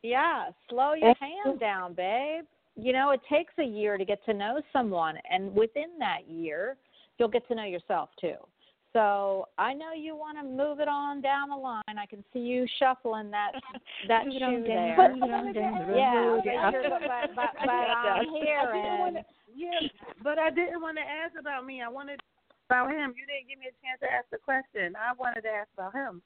[0.03, 2.45] Yeah, slow your hand down, babe.
[2.75, 6.77] You know, it takes a year to get to know someone, and within that year,
[7.17, 8.35] you'll get to know yourself too.
[8.95, 11.83] So I know you want to move it on down the line.
[11.99, 13.51] I can see you shuffling that
[14.07, 14.95] that shoe on there.
[14.95, 19.19] down, move it on down the yeah, but, but, but, but, but I'm hearing.
[19.53, 19.83] yeah,
[20.23, 21.81] but I didn't want to ask about me.
[21.83, 22.21] I wanted
[22.69, 23.11] about him.
[23.19, 24.95] You didn't give me a chance to ask the question.
[24.95, 26.21] I wanted to ask about him.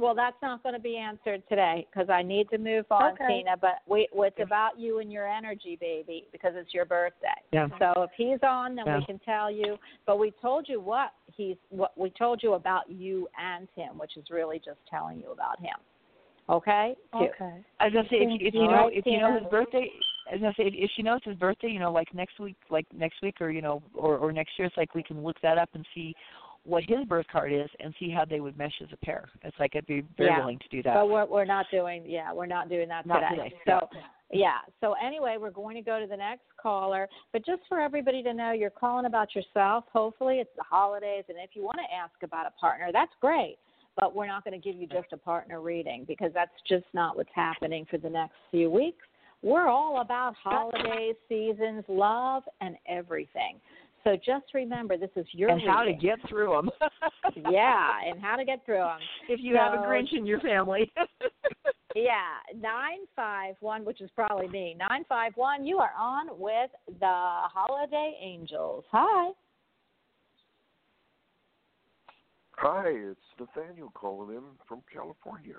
[0.00, 3.42] Well, that's not going to be answered today because I need to move on, Okay.
[3.42, 3.56] Tina.
[3.60, 7.28] But we, it's about you and your energy, baby, because it's your birthday.
[7.52, 7.68] Yeah.
[7.78, 8.98] So if he's on, then Yeah.
[8.98, 9.76] we can tell you.
[10.06, 14.16] But we told you what he's what we told you about you and him, which
[14.16, 15.76] is really just telling you about him.
[16.48, 16.96] Okay.
[17.12, 17.26] Two.
[17.26, 17.64] Okay.
[17.78, 19.90] I was gonna say if, if you know right, if you know his birthday,
[20.28, 22.56] I was gonna say if, if she knows his birthday, you know, like next week,
[22.70, 25.36] like next week, or you know, or or next year, it's like we can look
[25.42, 26.14] that up and see
[26.70, 29.28] what his birth card is and see how they would mesh as a pair.
[29.42, 30.38] It's like I'd be very Yeah.
[30.38, 30.94] willing to do that.
[30.94, 33.50] But we're we're not doing yeah we're not doing that Not today.
[33.50, 33.56] today.
[33.66, 33.88] So
[34.32, 34.58] yeah.
[34.80, 37.08] So anyway, we're going to go to the next caller.
[37.32, 39.84] But just for everybody to know, you're calling about yourself.
[39.92, 43.58] Hopefully, it's the holidays, and if you want to ask about a partner, that's great.
[43.96, 47.16] But we're not going to give you just a partner reading because that's just not
[47.16, 49.04] what's happening for the next few weeks.
[49.42, 53.58] We're all about holidays, seasons, love, and everything.
[54.04, 56.70] So just remember, this is your and how to get through them.
[57.50, 58.98] yeah, and how to get through them.
[59.28, 60.90] if you have a Grinch in your family.
[61.96, 64.76] Yeah, nine five one, which is probably me.
[64.78, 65.66] Nine five one.
[65.66, 68.84] You are on with the Holiday Angels.
[68.92, 69.32] Hi.
[72.52, 75.56] Hi, it's Nathaniel calling in from California.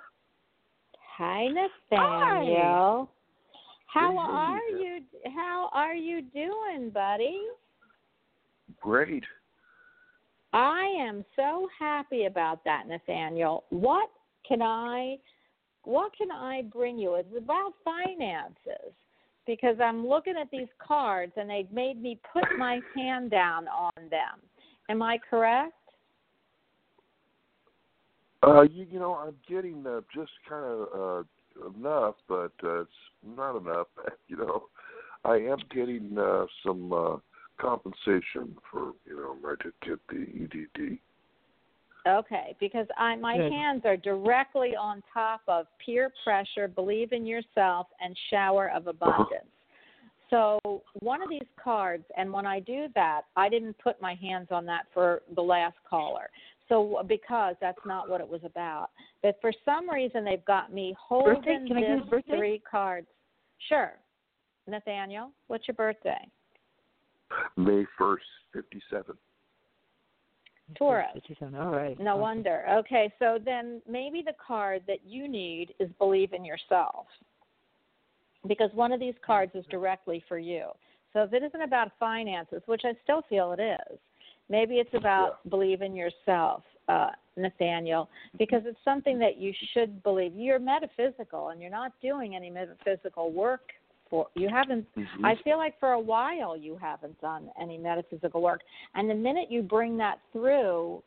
[1.17, 3.09] Hi, Nathaniel.
[3.87, 4.99] How Hey, are you?
[5.35, 7.41] How are you doing, buddy?
[8.79, 9.23] Great.
[10.53, 13.63] I am so happy about that, Nathaniel.
[13.69, 14.09] What
[14.47, 15.17] can I
[15.83, 17.15] what can I bring you?
[17.15, 18.93] It's about finances.
[19.47, 23.91] Because I'm looking at these cards and they've made me put my hand down on
[24.09, 24.39] them.
[24.89, 25.73] Am I correct?
[28.43, 32.91] Uh, you, you know, I'm getting uh, just kind of uh, enough, but uh, it's
[33.25, 33.87] not enough.
[34.27, 34.63] You know,
[35.25, 37.17] I am getting uh, some uh,
[37.59, 40.97] compensation for you know my to get the E EDD.
[42.07, 43.51] Okay, because I my Good.
[43.51, 49.45] hands are directly on top of peer pressure, believe in yourself, and shower of abundance.
[50.31, 50.59] So
[51.01, 54.65] one of these cards, and when I do that, I didn't put my hands on
[54.65, 56.29] that for the last caller.
[56.69, 58.91] So because that's not what it was about.
[59.21, 61.67] But for some reason, they've got me holding Birthday?
[61.67, 63.07] Can this his three cards.
[63.67, 63.91] Sure,
[64.67, 66.25] Nathaniel, what's your birthday?
[67.57, 69.15] May first, fifty-seven.
[70.77, 71.07] Taurus.
[71.59, 71.99] All right.
[71.99, 72.21] No Awesome.
[72.21, 72.65] wonder.
[72.71, 77.07] Okay, so then maybe the card that you need is believe in yourself.
[78.47, 80.67] Because one of these cards is directly for you.
[81.13, 83.99] So if it isn't about finances, which I still feel it is,
[84.49, 88.09] maybe it's about believe in yourself, uh, Nathaniel,
[88.39, 90.33] because it's something that you should believe.
[90.35, 93.71] You're metaphysical and you're not doing any metaphysical work
[94.11, 95.25] for you haven't Mhm.
[95.25, 98.61] I feel like for a while you haven't done any metaphysical work.
[98.93, 101.01] And the minute you bring that through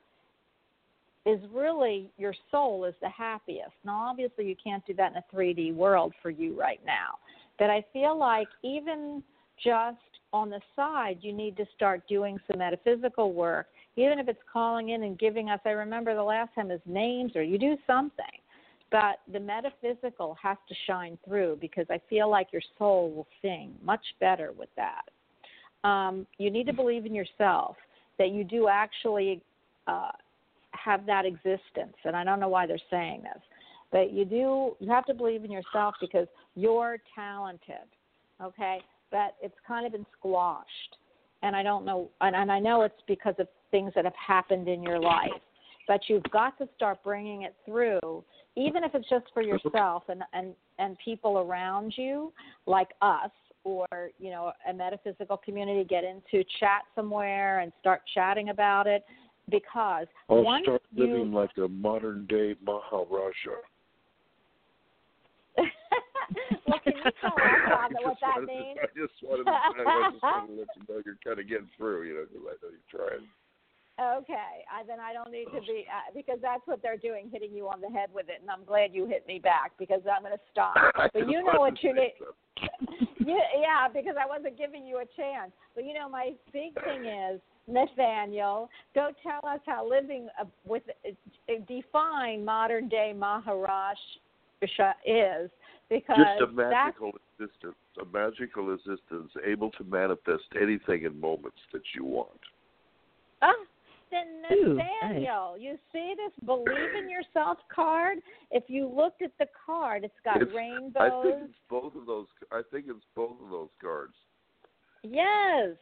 [1.27, 3.75] is really your soul is the happiest.
[3.85, 7.19] Now obviously you can't do that in a 3D world for you right now.
[7.59, 9.23] But I feel like even
[9.63, 9.99] just
[10.33, 14.89] on the side you need to start doing some metaphysical work, even if it's calling
[14.89, 18.41] in and giving us I remember the last time his names or you do something
[18.95, 23.75] but the metaphysical has to shine through because I feel like your soul will sing
[23.83, 25.89] much better with that.
[25.89, 27.75] Um, you need to believe in yourself
[28.21, 29.43] that you do actually
[29.89, 30.13] uh,
[30.71, 33.43] have that existence, and I don't know why they're saying this,
[33.91, 34.77] but you do.
[34.79, 37.89] You have to believe in yourself because you're talented.
[38.41, 38.79] Okay,
[39.11, 40.99] but it's kind of been squashed,
[41.43, 44.69] and I don't know, and, and I know it's because of things that have happened
[44.69, 45.33] in your life.
[45.89, 48.25] But you've got to start bringing it through,
[48.57, 52.33] even if it's just for yourself and and and people around you,
[52.67, 53.31] like us,
[53.65, 53.87] or
[54.19, 59.05] you know a metaphysical community get into chat somewhere and start chatting about it
[59.51, 63.61] because I'll once start you living like a modern day Maharaja.
[66.67, 68.79] well, can you tell us what that means?
[68.83, 71.69] I just wanted to, I just wanted to let you know you're kind of getting
[71.77, 73.29] through, you know, because I know you're trying.
[74.01, 77.55] Okay, I, then I don't need to be uh, because that's what they're doing, hitting
[77.55, 80.23] you on the head with it, and I'm glad you hit me back because I'm
[80.23, 80.75] going to stop.
[81.15, 82.15] But you know what you need.
[83.21, 85.53] yeah, yeah, because I wasn't giving you a chance.
[85.77, 88.69] But you know, my big thing is Nathaniel.
[88.97, 93.97] Go tell us how living uh, with uh, define modern day Maharaj
[95.07, 95.51] is
[95.91, 101.83] because Just a magical existence, a magical existence, able to manifest anything in moments that
[101.95, 102.31] you want.
[103.43, 103.53] Ah,
[104.15, 104.79] then Ooh,
[105.59, 108.19] you see this believe in yourself card?
[108.51, 110.55] If you looked at the card, it's got It's-
[110.97, 112.27] I think it's both of those.
[112.53, 114.15] I think it's both of those cards.
[115.03, 115.77] Yes,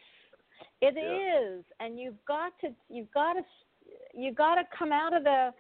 [0.80, 1.38] it Yeah.
[1.40, 3.44] is, and you've got to you've got to
[4.14, 5.52] you've got to come out of the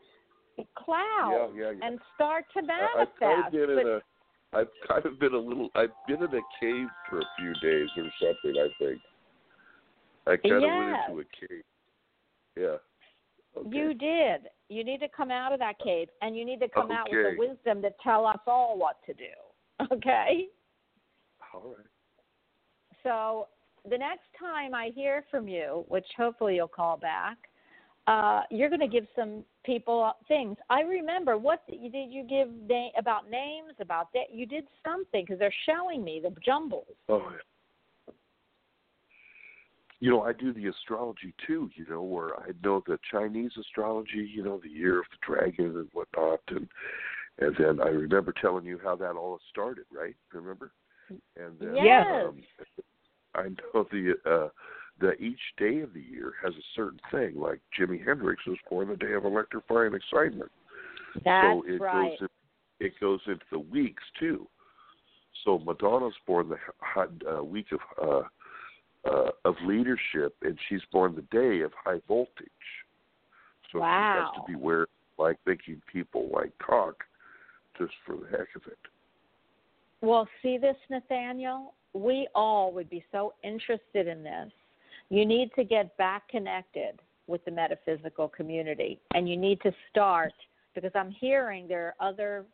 [0.74, 1.86] cloud Yeah, yeah, yeah.
[1.86, 4.02] and start to I- I've kind of been But- in a.
[4.54, 5.70] I've kind of been a little.
[5.74, 8.60] I've been in a cave for a few days or something.
[8.60, 9.00] I think.
[10.26, 11.64] I kind of went into a cave.
[12.56, 12.76] Yeah.
[13.56, 13.68] Okay.
[13.76, 14.48] You did.
[14.68, 17.34] You need to come out of that cave, and you need to come out with
[17.34, 19.24] the wisdom to tell us all what to do.
[19.90, 20.46] Okay.
[21.52, 21.86] All right.
[23.02, 23.48] So
[23.90, 27.36] the next time I hear from you, which hopefully you'll call back,
[28.06, 30.56] uh, you're going to give some people things.
[30.70, 34.32] I remember what did you, did you give na- about names about that?
[34.32, 36.94] You did something because they're showing me the jumbles.
[37.08, 37.32] Oh.
[40.02, 41.70] You know, I do the astrology too.
[41.76, 44.28] You know, where I know the Chinese astrology.
[44.34, 46.68] You know, the year of the dragon and whatnot, and
[47.38, 49.84] and then I remember telling you how that all started.
[49.96, 50.16] Right?
[50.32, 50.72] Remember?
[51.08, 52.04] And then Yes.
[52.10, 52.42] um,
[53.36, 54.48] I know the uh
[55.00, 57.40] that each day of the year has a certain thing.
[57.40, 60.50] Like Jimi Hendrix was born the day of electrifying excitement.
[61.24, 62.18] That's so it right.
[62.18, 62.28] goes
[62.80, 64.48] in, it goes into the weeks too.
[65.44, 68.28] So Madonna's born the hot uh, week of uh,
[69.04, 72.48] uh, of leadership, and she's born the day of high voltage.
[73.70, 74.86] So she has to beware,
[75.18, 77.04] like making people like talk,
[77.78, 78.78] just for the heck of it.
[80.00, 81.74] Well, see this, Nathaniel?
[81.94, 84.50] We all would be so interested in this.
[85.10, 90.32] You need to get back connected with the metaphysical community, and you need to start
[90.74, 92.44] because I'm hearing there are other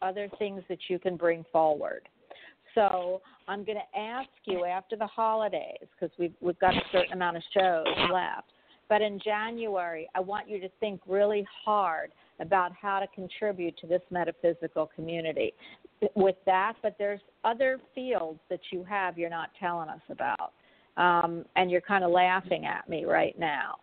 [0.00, 2.08] other things that you can bring forward.
[2.74, 7.12] So I'm going to ask you after the holidays because we've we've got a certain
[7.12, 8.52] amount of shows left.
[8.88, 12.10] But in January, I want you to think really hard
[12.40, 15.52] about how to contribute to this metaphysical community
[16.14, 20.52] with that, but there's other fields that you have you're not telling us about.
[20.96, 23.76] Um, and you're kind of laughing at me right now.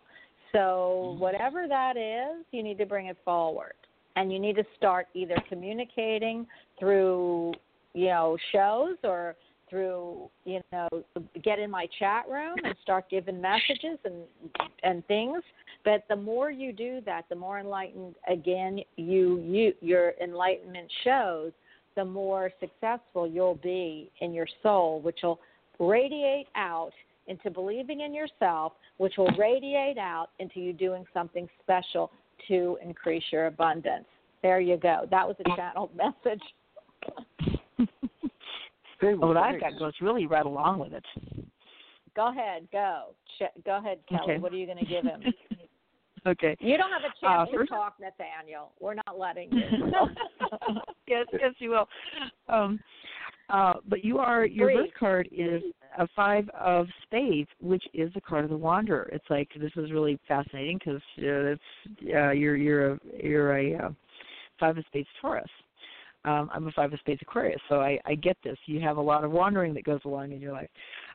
[0.52, 3.74] So, whatever that is, you need to bring it forward.
[4.16, 6.46] And you need to start either communicating
[6.78, 7.52] through,
[7.96, 9.36] you know, shows or
[9.70, 10.88] through, you know,
[11.42, 14.22] get in my chat room and start giving messages and
[14.82, 15.42] and things.
[15.84, 21.52] But the more you do that, the more enlightened again you you your enlightenment shows,
[21.96, 25.40] the more successful you'll be in your soul, which will
[25.80, 26.92] radiate out
[27.28, 32.12] into believing in yourself, which will radiate out into you doing something special
[32.46, 34.04] to increase your abundance.
[34.42, 35.08] There you go.
[35.10, 36.42] That was a channeled message.
[38.98, 41.04] Hey, well, what I've got goes really right along with it.
[42.14, 43.08] Go ahead, go.
[43.38, 44.22] Ch- go ahead, Kelly.
[44.24, 44.38] Okay.
[44.38, 45.22] What are you going to give him?
[46.26, 46.56] okay.
[46.60, 48.72] You don't have a chance Uh, to first- talk, Nathaniel.
[48.80, 49.60] We're not letting you.
[51.06, 51.86] yes, yes, you will.
[52.48, 52.80] Um,
[53.50, 54.78] uh, but you are your Breathe.
[54.78, 55.62] birth card is
[55.98, 59.10] a five of spades, which is the card of the wanderer.
[59.12, 61.62] It's like this is really fascinating because uh, it's
[62.14, 63.90] uh, you're you're a you're a uh,
[64.58, 65.44] five of spades Taurus.
[66.26, 68.58] Um, I'm a five of spades Aquarius, so I, I get this.
[68.66, 70.68] You have a lot of wandering that goes along in your life.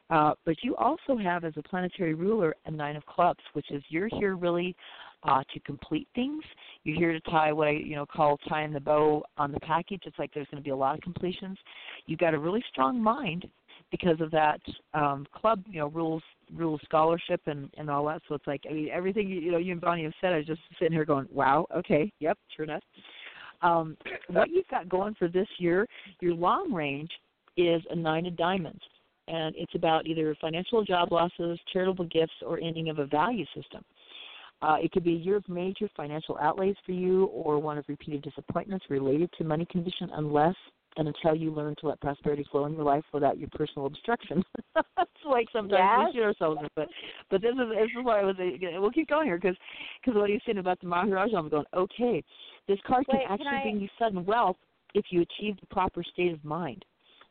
[0.09, 3.83] Uh, but you also have as a planetary ruler a nine of clubs, which is
[3.89, 4.75] you're here really
[5.23, 6.43] uh, to complete things.
[6.83, 10.03] You're here to tie what I you know call tying the bow on the package.
[10.05, 11.57] It's like there's going to be a lot of completions.
[12.05, 13.47] You've got a really strong mind
[13.91, 14.61] because of that
[14.93, 15.63] um, club.
[15.69, 18.21] You know rules rule scholarship and and all that.
[18.27, 20.33] So it's like I mean everything you, you know you and Bonnie have said.
[20.33, 22.83] I was just sitting here going, wow, okay, yep, sure enough.
[23.61, 23.97] Um,
[24.27, 25.87] what you've got going for this year,
[26.19, 27.11] your long range
[27.57, 28.81] is a nine of diamonds,
[29.27, 33.83] and it's about either financial job losses, charitable gifts, or ending of a value system.
[34.61, 37.85] Uh, it could be a year of major financial outlays for you or one of
[37.87, 40.55] repeated disappointments related to money condition unless
[40.97, 44.43] and until you learn to let prosperity flow in your life without your personal obstruction.
[44.75, 46.13] it's like sometimes yes.
[46.13, 46.87] we shoot ourselves in but
[47.29, 49.55] but this is this is why I was uh, we'll keep going here because
[50.01, 51.37] because what are you saying about the Maharaja?
[51.37, 52.23] I'm going okay.
[52.67, 53.61] This card Wait, can actually can I...
[53.63, 54.57] bring you sudden wealth
[54.93, 56.83] if you achieve the proper state of mind.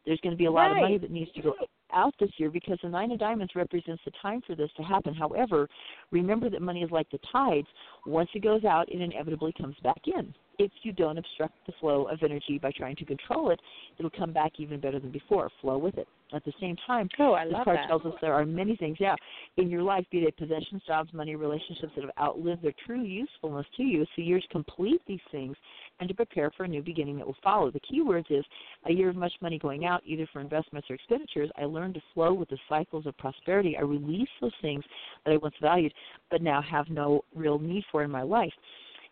[0.07, 0.77] There's going to be a lot right.
[0.77, 1.55] of money that needs to go
[1.93, 5.13] out this year because the nine of diamonds represents the time for this to happen.
[5.13, 5.69] However,
[6.11, 7.67] remember that money is like the tides.
[8.07, 12.05] Once it goes out, it inevitably comes back in if you don't obstruct the flow
[12.05, 13.59] of energy by trying to control it,
[13.99, 15.51] it'll come back even better than before.
[15.63, 16.07] Flow with it.
[16.33, 17.89] At the same time, oh, I this love card that.
[17.89, 19.17] tells us there are many things, yeah,
[19.57, 23.67] in your life, be they possessions, jobs, money, relationships that have outlived their true usefulness
[23.79, 24.05] to you.
[24.15, 25.57] So you're to complete these things
[25.99, 27.71] and to prepare for a new beginning that will follow.
[27.71, 28.45] The key words is
[28.87, 31.51] a year of much money going out, either for investments or expenditures.
[31.57, 33.77] I learned to flow with the cycles of prosperity.
[33.77, 34.85] I release those things
[35.25, 35.93] that I once valued,
[36.31, 38.53] but now have no real need for in my life.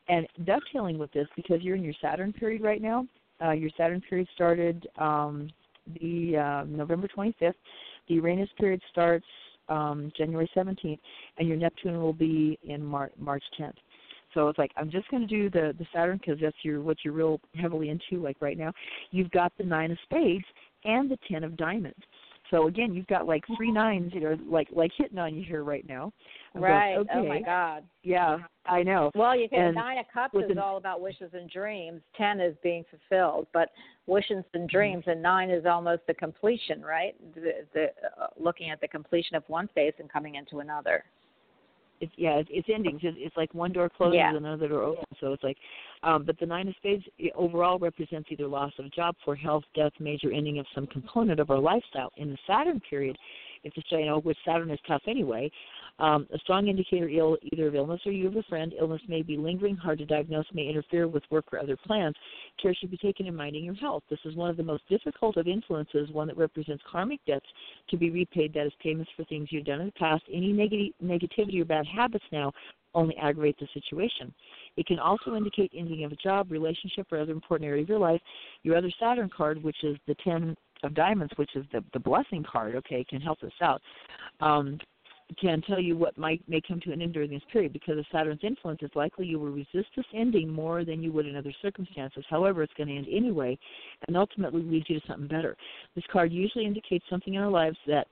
[0.09, 3.07] And dovetailing with this, because you're in your Saturn period right now,
[3.43, 5.51] uh, your Saturn period started um,
[6.01, 7.55] the uh, November 25th.
[8.09, 9.27] The Uranus period starts
[9.69, 10.99] um, January 17th,
[11.39, 13.75] and your Neptune will be in Mar- March 10th.
[14.35, 16.99] So it's like I'm just going to do the the Saturn because that's your what
[17.03, 18.23] you're real heavily into.
[18.23, 18.73] Like right now,
[19.11, 20.45] you've got the nine of spades
[20.85, 21.99] and the ten of diamonds.
[22.51, 25.65] So again, you've got like three nines, you know, like like hitting on you here
[25.65, 26.13] right now.
[26.55, 26.95] I'm right.
[26.95, 27.19] Going, okay.
[27.19, 27.85] Oh my God.
[28.03, 29.11] Yeah, I know.
[29.15, 32.01] Well, you can and nine of cups is the, all about wishes and dreams.
[32.17, 33.71] Ten is being fulfilled, but
[34.07, 34.69] wishes and Mm-hmm.
[34.69, 37.15] dreams, and nine is almost the completion, right?
[37.35, 37.87] The, the
[38.19, 41.05] uh, looking at the completion of one phase and coming into another.
[42.01, 43.01] It's yeah, it's, it's endings.
[43.03, 44.29] It's, it's like one door closes Yeah.
[44.29, 45.07] and another door opens.
[45.21, 45.57] So it's like,
[46.03, 49.93] um, but the nine of spades overall represents either loss of job, for health, death,
[50.01, 52.13] major ending of some component of our lifestyle.
[52.17, 53.17] In the Saturn period,
[53.65, 55.51] if it's you know, which Saturn is tough anyway,
[55.99, 58.73] um, a strong indicator Ill, either of illness or you have a friend.
[58.79, 62.15] Illness may be lingering, hard to diagnose, may interfere with work or other plans.
[62.63, 64.05] Care should be taken in minding your health.
[64.09, 67.47] This is one of the most difficult of influences, one that represents karmic debts
[67.91, 70.23] to be repaid, that is payments for things you've done in the past.
[70.33, 72.53] Any neg- negativity or bad habits now
[72.95, 74.33] only aggravate the situation.
[74.79, 77.99] It can also indicate ending of a job, relationship, or other important area of your
[77.99, 78.21] life.
[78.63, 82.45] Your other Saturn card, which is the Ten of Diamonds, which is the the blessing
[82.49, 83.83] card, okay, can help us out.
[84.41, 84.79] Um,
[85.41, 88.07] can tell you what might may come to an end during this period because of
[88.11, 88.79] Saturn's influence.
[88.83, 92.25] It's likely you will resist this ending more than you would in other circumstances.
[92.31, 93.59] However, it's going to end anyway,
[94.07, 95.57] and ultimately leads you to something better.
[95.95, 98.07] This card usually indicates something in our lives that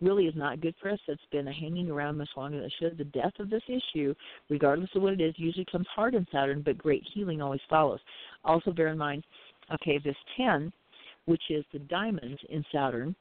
[0.00, 0.98] really is not good for us.
[1.06, 2.98] That's been hanging around much longer than it should.
[2.98, 4.14] The death of this issue,
[4.48, 8.00] regardless of what it is, usually comes hard in Saturn, but great healing always follows.
[8.44, 9.24] Also, bear in mind,
[9.74, 10.72] okay, this ten,
[11.26, 13.14] which is the diamond in Saturn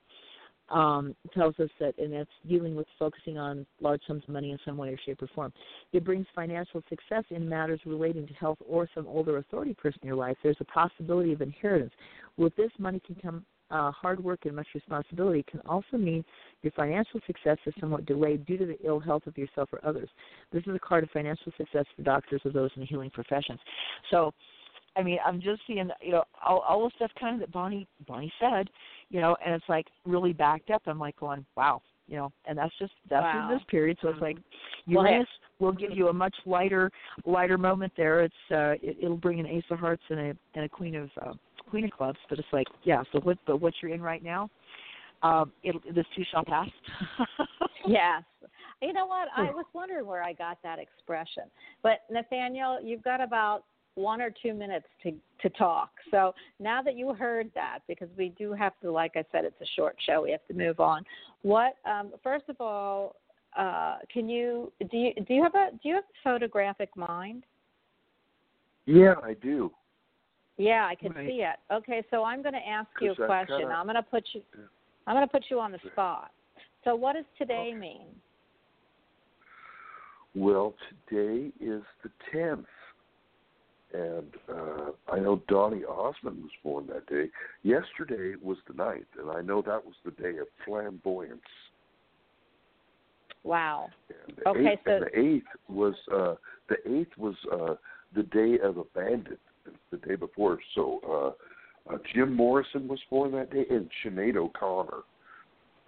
[0.72, 4.60] um, tells us that, and that's dealing with focusing on large sums of money in
[4.66, 5.52] some way or shape or form.
[5.94, 10.08] It brings financial success in matters relating to health or some older authority person in
[10.08, 10.38] your life.
[10.44, 11.94] There's a possibility of inheritance.
[12.38, 13.46] With this, money can come.
[13.72, 16.26] Uh, hard work and much responsibility can also mean
[16.64, 20.10] your financial success is somewhat delayed due to the ill health of yourself or others.
[20.52, 23.60] This is a card of financial success for doctors or those in the healing professions.
[24.10, 24.34] So,
[24.96, 27.88] I mean, I'm just seeing, you know, all, all the stuff kind of that Bonnie
[28.08, 28.70] Bonnie said,
[29.10, 30.82] you know, and it's like really backed up.
[30.88, 33.50] I'm like going, wow, you know, and that's just that's Wow.
[33.50, 33.98] in this period.
[34.02, 34.38] So it's like
[34.88, 35.28] Well, Uranus
[35.60, 36.90] will give you a much lighter
[37.26, 38.24] lighter moment there.
[38.24, 41.10] It's uh, it, it'll bring an Ace of Hearts and a and a Queen of
[41.22, 41.34] uh,
[41.70, 43.04] Queen of Clubs, but it's like yeah.
[43.12, 44.50] So what but what you're in right now,
[45.24, 46.70] um, it'll this too shall pass.
[47.88, 48.24] Yes.
[48.82, 49.28] You know what?
[49.36, 51.44] I was wondering where I got that expression.
[51.84, 53.64] But Nathaniel, you've got about
[53.96, 55.90] one or two minutes to to talk.
[56.12, 59.60] So now that you heard that, because we do have to, like I said, it's
[59.62, 60.22] a short show.
[60.22, 61.04] We have to move on.
[61.42, 61.76] What?
[61.86, 63.16] Um, first of all,
[63.58, 67.44] uh, can you do you do you have a do you have a photographic mind?
[68.86, 69.72] Yeah, I do.
[70.60, 71.26] Yeah, I can Right.
[71.28, 71.56] see it.
[71.72, 73.60] Okay, so I'm going to ask you a question.
[73.60, 74.44] kinda- I'm going to put you.
[75.08, 76.32] I'm going to put you on the spot.
[76.84, 78.08] So, what does today mean?
[80.36, 80.76] Well,
[81.08, 82.68] today is the tenth,
[83.94, 87.30] and uh, I know Donny Osmond was born that day.
[87.64, 91.42] Yesterday was the ninth, and I know that was the day of flamboyance.
[93.44, 93.90] Wow.
[94.28, 96.36] And the Okay, eighth, so- and the eighth was uh,
[96.68, 97.76] the eighth was uh,
[98.14, 99.40] the day of a bandit.
[99.92, 101.36] The day before, so
[101.90, 105.00] uh, uh, Jim Morrison was born that day, and Sinead O'Connor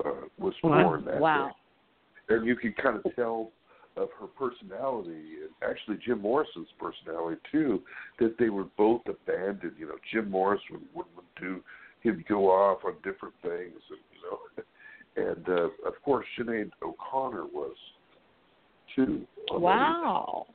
[0.03, 0.83] uh, was Wow.
[0.83, 1.47] born that Wow.
[2.27, 2.35] day.
[2.35, 3.51] and you can kind of tell
[3.97, 7.83] of her personality, and actually Jim Morrison's personality too,
[8.19, 9.73] that they were both abandoned.
[9.77, 11.61] You know, Jim Morrison would, would, would do,
[12.01, 14.63] he'd go off on different things, and you know,
[15.31, 17.75] and uh, of course Sinead O'Connor was
[18.95, 19.27] too.
[19.51, 20.47] Wow.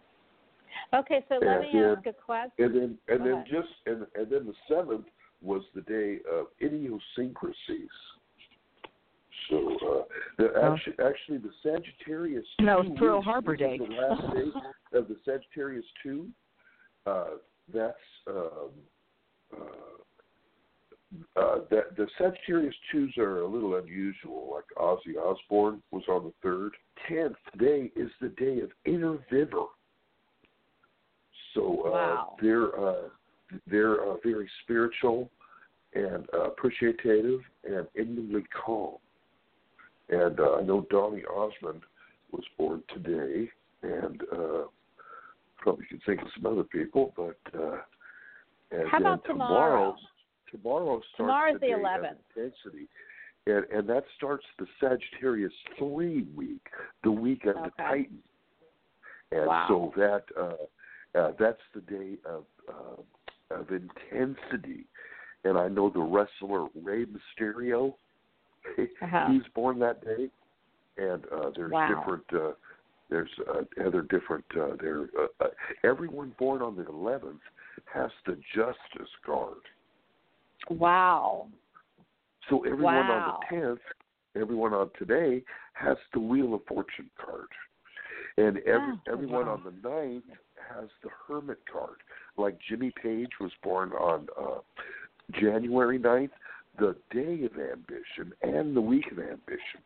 [0.95, 2.64] Okay, so let And me then- ask a question.
[2.64, 3.47] And then, and Go then ahead.
[3.51, 5.07] just, and and then the seventh
[5.43, 7.91] was the day of idiosyncrasies.
[9.51, 10.05] So uh,
[10.39, 10.72] the Oh.
[10.74, 12.47] actually, actually the Sagittarius.
[12.64, 13.78] That was two Pearl Harbor is Day.
[13.78, 16.28] The last day of the Sagittarius two.
[17.07, 17.37] Uh,
[17.72, 18.70] that's um,
[19.53, 19.59] uh,
[21.41, 24.51] uh, that the Sagittarius twos are a little unusual.
[24.55, 26.72] Like Ozzy Osbourne was on the third.
[27.09, 29.66] Tenth day is the day of Inner Viver.
[31.57, 32.37] So uh, Wow.
[32.41, 33.09] they're uh,
[33.67, 35.31] they're uh, very spiritual
[35.95, 38.97] and uh, appreciative and inwardly calm.
[40.11, 41.83] And uh, I know Donny Osmond
[42.31, 43.51] was born today,
[43.83, 44.65] and uh,
[45.57, 47.79] probably could think of some other people, but uh,
[48.71, 49.97] and How about tomorrow?
[50.53, 52.17] Tomorrow starts Tomorrow's the, the 11th.
[52.37, 52.89] intensity,
[53.47, 56.67] and and that starts the Sagittarius three week,
[57.05, 57.73] the week of the Okay.
[57.79, 58.19] Titan,
[59.33, 59.67] and Wow.
[59.69, 60.57] so that uh,
[61.17, 64.85] uh, that's the day of uh, of intensity.
[65.45, 67.95] And I know the wrestler Rey Mysterio,
[68.79, 69.27] Uh-huh.
[69.31, 70.29] he's born that day,
[70.99, 71.95] and uh, there's Wow.
[71.97, 72.25] different.
[72.33, 72.53] Uh,
[73.09, 74.45] there's uh, other different.
[74.59, 75.49] Uh, there, uh, uh,
[75.85, 77.39] everyone born on the 11th
[77.93, 79.59] has the Justice card.
[80.69, 81.47] Wow.
[82.51, 83.12] So everyone Wow.
[83.12, 83.79] on the 10th,
[84.41, 85.45] everyone on today
[85.75, 87.49] has the Wheel of Fortune card.
[88.39, 89.55] And every, Oh, everyone wow.
[89.55, 90.24] on the ninth
[90.74, 91.97] has the Hermit card.
[92.37, 94.59] Like Jimmy Page was born on uh,
[95.41, 96.30] January 9th,
[96.78, 99.80] the day of ambition and the week of ambition.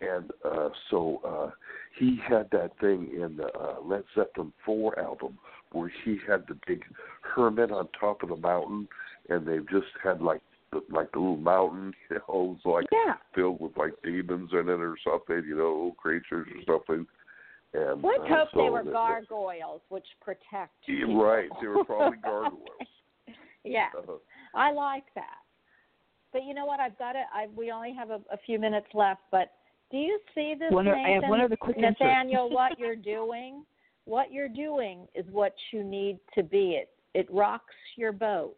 [0.00, 1.50] And uh, so uh,
[1.98, 5.36] he had that thing in the uh, Led Zeppelin 4 album
[5.72, 6.82] where he had the big
[7.22, 8.88] hermit on top of the mountain,
[9.28, 10.40] and they just had like
[10.72, 13.14] the, like the little mountain, you know, it was like Yeah.
[13.34, 17.06] filled with like demons in it or something, you know, little creatures or something.
[17.72, 20.72] And Let's uh, hope so they were that- gargoyles, which protect.
[20.88, 21.22] Yeah, people.
[21.22, 22.66] right, they were probably gargoyles.
[23.64, 24.12] yeah, Uh,
[24.54, 25.38] I like that.
[26.32, 26.80] But you know what?
[26.80, 27.24] I've got it.
[27.34, 29.20] I we only have a, a few minutes left.
[29.30, 29.52] But
[29.90, 31.28] do you see this, One o- I have Nathan?
[31.30, 31.76] one other quick.
[31.78, 33.64] Nathaniel, what you're doing,
[34.04, 36.72] what you're doing is what you need to be.
[36.80, 38.56] It it rocks your boat.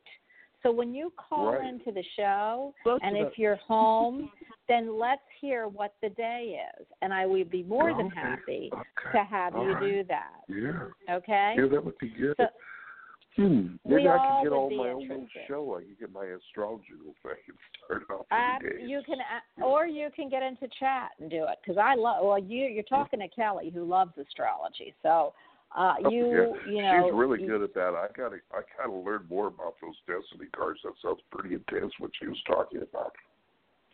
[0.63, 1.67] So when you call Right.
[1.69, 4.31] into the show, Both and if you're home,
[4.69, 9.19] then let's hear what the day is, and I would be more than happy okay.
[9.19, 9.81] to have All you right.
[9.83, 10.41] do that.
[10.49, 11.15] Yeah.
[11.17, 11.55] Okay.
[11.59, 12.37] Yeah, that would be good.
[12.37, 12.49] So-
[13.37, 13.77] hmm.
[13.85, 15.77] we Maybe I can get all my own little show.
[15.79, 20.11] I can get my astrological thing and start off Uh, you can, a- or you
[20.15, 22.25] can get into chat and do it because I love.
[22.25, 25.35] Well, you you're talking to Kelly who loves astrology, so
[25.77, 26.70] uh, Oh, you yeah.
[26.70, 27.95] you know she's really you- good at that.
[27.95, 30.81] I gotta I gotta learn more about those destiny cards.
[30.85, 33.12] That sounds pretty intense what she was talking about.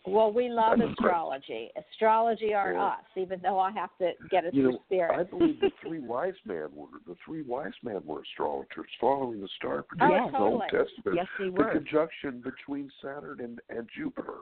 [0.07, 1.71] Well, we love astrology.
[1.77, 2.85] Astrology are Yeah.
[2.87, 5.19] us, even though I have to get it through know, spirit.
[5.19, 9.49] I believe the three wise men were the three wise men were astrologers following the
[9.57, 10.85] star Oh, predictions in the Old totally.
[10.85, 11.17] Testament.
[11.17, 11.65] Yes, they were.
[11.75, 14.39] The conjunction between Saturn and, and Jupiter.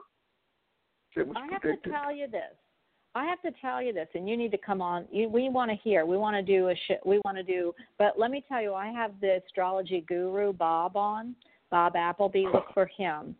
[1.15, 2.53] It was I have to tell you this.
[3.17, 5.05] I have to tell you this, and you need to come on.
[5.11, 6.05] You, we want to hear.
[6.05, 7.73] We want to do a sh- We want to do.
[7.97, 11.35] But let me tell you, I have the astrology guru Bob on.
[11.69, 12.45] Bob Appleby.
[12.53, 13.35] Look for him,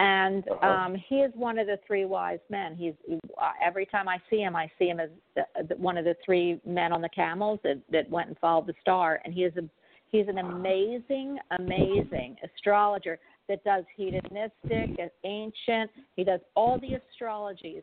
[0.00, 0.66] and Uh-huh.
[0.68, 2.76] um, he is one of the three wise men.
[2.76, 6.04] He's uh, every time I see him, I see him as the, the, one of
[6.04, 9.44] the three men on the camels that that went and followed the star, and he
[9.44, 9.64] is a
[10.08, 13.18] he's an amazing, amazing astrologer
[13.48, 15.90] that does Hellenistic, ancient.
[16.16, 17.82] He does all the astrologies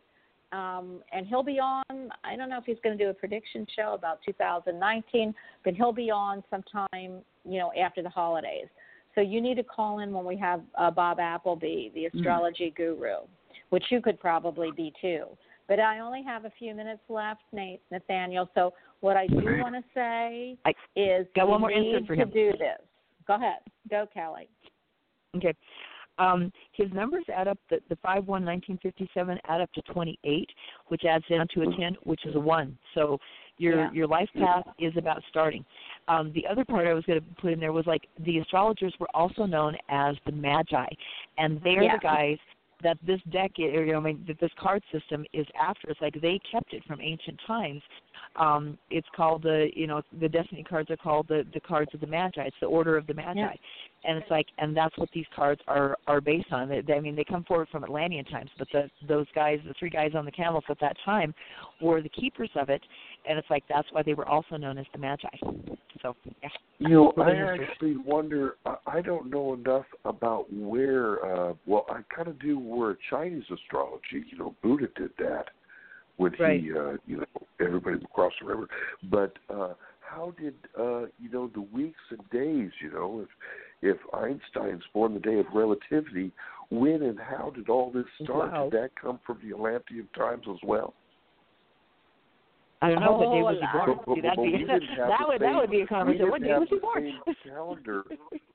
[0.51, 1.83] um, and he'll be on.
[2.23, 5.33] I don't know if he's going to do a prediction show about 2019,
[5.63, 8.67] but he'll be on sometime, you know, after the holidays.
[9.15, 13.15] So you need to call in when we have uh, Bob Appleby, the astrology guru,
[13.69, 15.25] which you could probably be too.
[15.67, 18.49] But I only have a few minutes left, Nate, Nathaniel.
[18.55, 22.21] So what I do want to say I is got one more need for to
[22.21, 22.29] him.
[22.29, 22.79] do this.
[23.27, 23.59] Go ahead.
[23.89, 24.47] Go, Kelly.
[25.35, 25.53] Okay.
[26.19, 27.57] Um, his numbers add up.
[27.69, 30.49] The, the five one nineteen fifty seven add up to twenty eight,
[30.87, 32.77] which adds down to a ten, which is a one.
[32.95, 33.19] So
[33.57, 33.91] your Yeah.
[33.91, 35.65] your life path is about starting.
[36.07, 38.93] Um, the other part I was going to put in there was like the astrologers
[38.99, 40.87] were also known as the magi,
[41.37, 41.95] and they're Yeah.
[41.95, 42.37] the guys
[42.83, 45.89] that this deck, or, you know, I mean, that this card system is after.
[45.89, 47.81] It's like they kept it from ancient times.
[48.35, 52.01] Um, it's called the, you know, the destiny cards are called the the cards of
[52.01, 52.41] the magi.
[52.43, 53.51] It's the order of the magi, Yeah.
[54.05, 56.69] and it's like, and that's what these cards are are based on.
[56.69, 59.73] They, they, I mean, they come forward from Atlantean times, but the those guys, the
[59.79, 61.33] three guys on the camels at that time,
[61.81, 62.81] were the keepers of it,
[63.27, 65.27] and it's like that's why they were also known as the Magi.
[66.01, 66.49] So, yeah.
[66.79, 68.55] You know, I actually wonder.
[68.85, 71.25] I, don't know enough about where.
[71.25, 74.23] uh Well, I kind of do where Chinese astrology.
[74.31, 75.45] You know, Buddha did that
[76.17, 76.61] when Right.
[76.61, 77.25] he, uh you know,
[77.59, 78.67] everybody would cross the river.
[79.09, 82.71] But uh how did, uh you know, the weeks and days?
[82.81, 83.29] You know, if
[83.81, 86.31] if Einstein's born the day of relativity,
[86.69, 88.51] when and how did all this start?
[88.51, 88.69] Wow.
[88.69, 90.93] Did that come from the Atlantean times as well?
[92.81, 93.99] I don't know what day was he Oh, born.
[94.05, 94.79] But- See, but- that'd but be we that
[95.19, 96.29] the would that would be a conversation.
[96.29, 97.13] What day was he born?
[97.43, 98.03] calendar.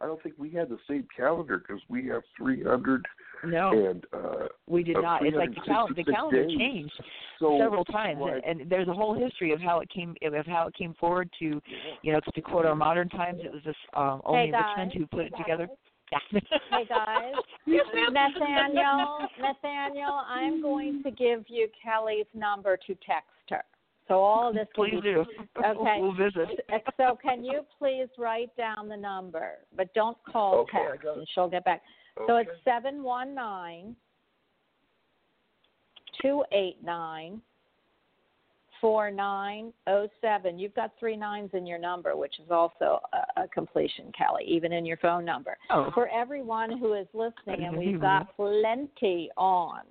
[0.01, 3.05] I don't think we had the same calendar because we have 300
[3.45, 5.27] No, and uh, we did uh, not.
[5.27, 6.57] It's like the cal- the calendar days.
[6.59, 6.93] changed
[7.41, 8.43] so several times, Right.
[8.47, 11.29] and, and there's a whole history of how it came of how it came forward
[11.41, 11.61] to,
[12.03, 13.41] you know, to quote our modern times.
[13.45, 14.55] It was this um, Olney H.
[14.55, 15.69] Richmond who put it together.
[16.31, 17.33] Hey guys,
[17.67, 18.13] Yes, ma'am.
[18.13, 23.63] Nathaniel, Nathaniel, I'm going to give you Kelly's number to text her.
[24.09, 25.25] So all of this will Please be do.
[25.65, 25.97] Okay.
[26.01, 26.49] We'll visit.
[26.97, 31.49] So can you please write down the number, but don't call Okay, text, and she'll
[31.49, 31.83] get back.
[32.27, 32.51] So Okay.
[32.51, 33.97] it's seven one nine
[36.21, 37.41] two eight nine
[38.81, 40.59] four nine oh seven.
[40.59, 43.01] You've got three nines in your number, which is also
[43.37, 45.57] a, a completion, Kelly, even in your phone number.
[45.71, 49.83] Oh, For everyone who is listening, and we've got plenty on.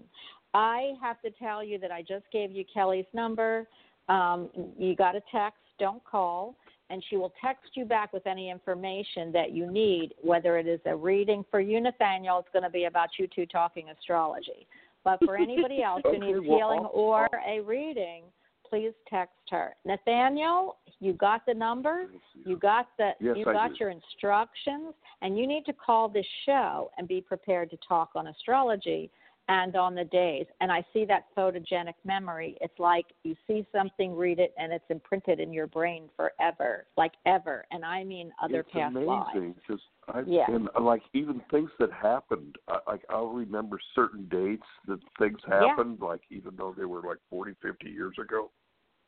[0.53, 3.67] I have to tell you that I just gave you Kelly's number.
[4.09, 6.55] Um, you got a text, don't call,
[6.89, 10.79] and she will text you back with any information that you need, whether it is
[10.85, 14.67] a reading for you, Nathaniel, it's going to be about you two talking astrology.
[15.03, 18.23] But for anybody else who needs healing or a reading,
[18.69, 19.75] please text her.
[19.85, 22.05] Nathaniel, you got the number?
[22.45, 26.91] You got the Yes, you got your instructions and you need to call this show
[26.97, 29.09] and be prepared to talk on astrology
[29.51, 30.45] and on the days.
[30.61, 32.57] And I see that photogenic memory.
[32.61, 37.11] It's like you see something, read it, and it's imprinted in your brain forever, like
[37.25, 37.65] ever.
[37.71, 39.29] And I mean other it's past lives.
[39.35, 40.45] amazing because I Yeah.
[40.47, 42.55] and uh, like even things that happened.
[42.69, 45.67] I, like I'll remember certain dates that things Yeah.
[45.67, 45.99] happened.
[45.99, 48.51] Like even though they were like 40, 50 years ago.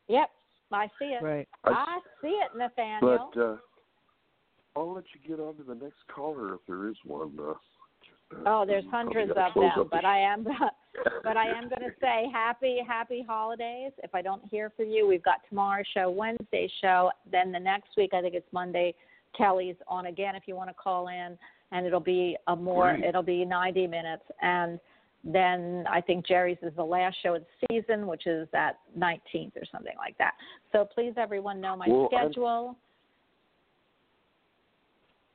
[0.09, 0.29] Yep,
[0.73, 1.23] I see it.
[1.23, 1.47] right.
[1.63, 3.31] I, I see it, Nathaniel.
[3.33, 3.55] but uh,
[4.75, 7.39] I'll let you get on to the next caller if there is one.
[7.39, 7.53] Uh, uh,
[8.45, 10.43] Oh, there's hundreds of them, but I am
[11.23, 13.91] but I am going to say happy happy holidays.
[14.03, 17.89] If I don't hear from you, we've got tomorrow's show, Wednesday show, then the next
[17.97, 18.93] week I think it's Monday.
[19.37, 21.37] Kelly's on again if you want to call in,
[21.71, 23.05] and it'll be a more Great.
[23.09, 24.79] it'll be 90 minutes, and
[25.23, 29.55] then I think Jerry's is the last show of the season, which is that 19th
[29.55, 30.33] or something like that.
[30.71, 32.75] So please, everyone, know my Well, I'm- schedule.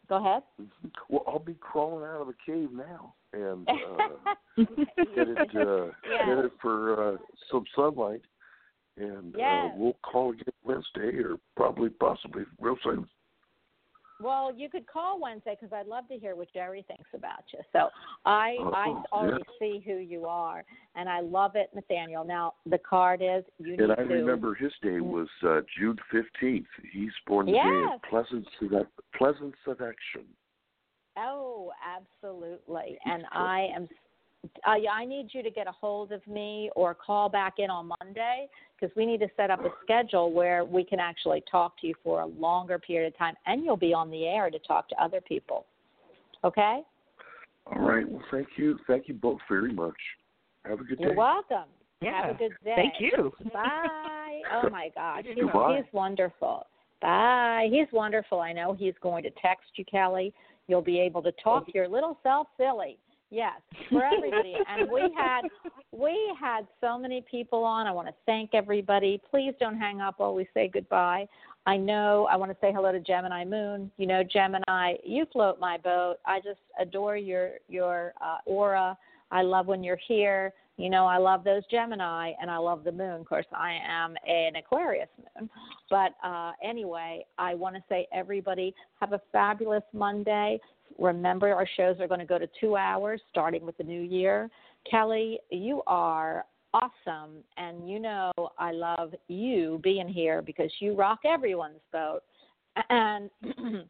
[0.09, 0.43] Go ahead.
[1.09, 4.65] Well, I'll be crawling out of the cave now and uh,
[5.15, 6.25] headed uh, Yes.
[6.25, 7.17] headed for uh,
[7.51, 8.23] some sunlight,
[8.97, 13.07] and uh, we'll call again Wednesday or probably possibly real soon.
[14.21, 17.61] Well, you could call Wednesday because I'd love to hear what Jerry thinks about you.
[17.73, 17.89] So
[18.25, 19.03] I Oh, I yeah.
[19.13, 20.65] already see who you are,
[20.97, 22.25] and I love it, Nathaniel.
[22.25, 24.03] Now the card is you And I to.
[24.03, 26.67] remember his day was uh, June fifteenth.
[26.93, 27.93] He's born the day Yes.
[27.95, 28.49] of pleasant
[29.17, 30.25] pleasant seduction.
[31.17, 32.99] Oh, absolutely.
[33.05, 33.89] And I am.
[34.45, 37.71] Uh, I, I need you to get a hold of me or call back in
[37.71, 41.81] on Monday because we need to set up a schedule where we can actually talk
[41.81, 44.59] to you for a longer period of time, and you'll be on the air to
[44.61, 45.67] talk to other people.
[46.45, 46.81] Okay?
[47.67, 48.09] All right.
[48.09, 48.79] Well, thank you.
[48.87, 49.97] Thank you both very much.
[50.65, 51.05] Have a good day.
[51.05, 51.65] You're welcome.
[52.01, 52.27] Yeah.
[52.27, 52.75] Have a good day.
[52.77, 53.33] Thank you.
[53.53, 54.05] Bye.
[54.51, 56.65] Oh my gosh, he's, he's wonderful.
[57.03, 57.69] Bye.
[57.71, 58.41] He's wonderful.
[58.41, 60.33] I know he's going to text you, Kelly.
[60.69, 62.99] You'll be able to talk your little self silly.
[63.31, 63.61] Yes,
[63.91, 64.55] for everybody.
[64.69, 65.43] and we had
[65.93, 67.87] we had so many people on.
[67.87, 69.21] I want to thank everybody.
[69.31, 71.27] Please don't hang up while we say goodbye.
[71.67, 73.91] I know I want to say hello to Gemini Moon.
[73.99, 76.17] You know, Gemini, you float my boat.
[76.25, 78.97] I just adore your your uh, aura.
[79.31, 80.55] I love when you're here.
[80.79, 83.21] You know, I love those Gemini and I love the moon.
[83.21, 85.51] Of course, I am an Aquarius moon.
[85.91, 90.61] But uh, anyway, I want to say, everybody, have a fabulous Monday.
[90.99, 94.51] Remember, our shows are going to go to two hours starting with the new year.
[94.91, 97.43] Kelly, you are awesome.
[97.57, 102.21] And you know, I love you being here because you rock everyone's boat.
[102.91, 103.29] And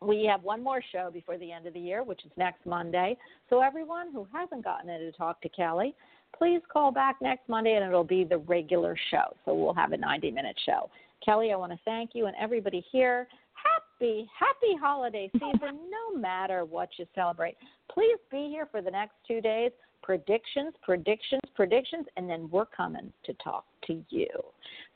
[0.00, 3.18] we have one more show before the end of the year, which is next Monday.
[3.50, 5.94] So, everyone who hasn't gotten in to talk to Kelly,
[6.38, 9.36] please call back next Monday and it'll be the regular show.
[9.44, 10.88] So, we'll have a 90 minute show.
[11.24, 13.28] Kelly, I want to thank you and everybody here.
[14.00, 17.56] Happy be happy holiday season no matter what you celebrate.
[17.92, 19.70] Please be here for the next two days.
[20.02, 24.28] Predictions, predictions, predictions, and then we're coming to talk to you.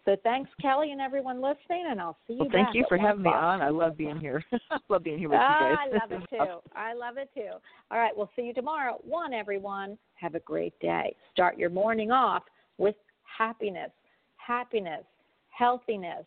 [0.05, 2.41] So thanks, Kelly, and everyone listening, and I'll see you.
[2.41, 3.63] Well, thank you for having me on.
[3.63, 4.45] I love being here.
[4.71, 5.89] I love being here with Ah, you guys.
[5.93, 6.71] I love it too.
[6.77, 7.51] I love it too.
[7.91, 8.99] All right, we'll see you tomorrow.
[9.05, 9.97] One, everyone.
[10.17, 11.15] Have a great day.
[11.33, 12.43] Start your morning off
[12.77, 12.97] with
[13.39, 13.91] happiness,
[14.37, 15.05] happiness,
[15.51, 16.25] healthiness,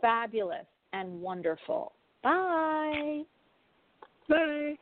[0.00, 1.92] fabulous, and wonderful.
[2.22, 3.22] Bye.
[4.28, 4.76] Bye.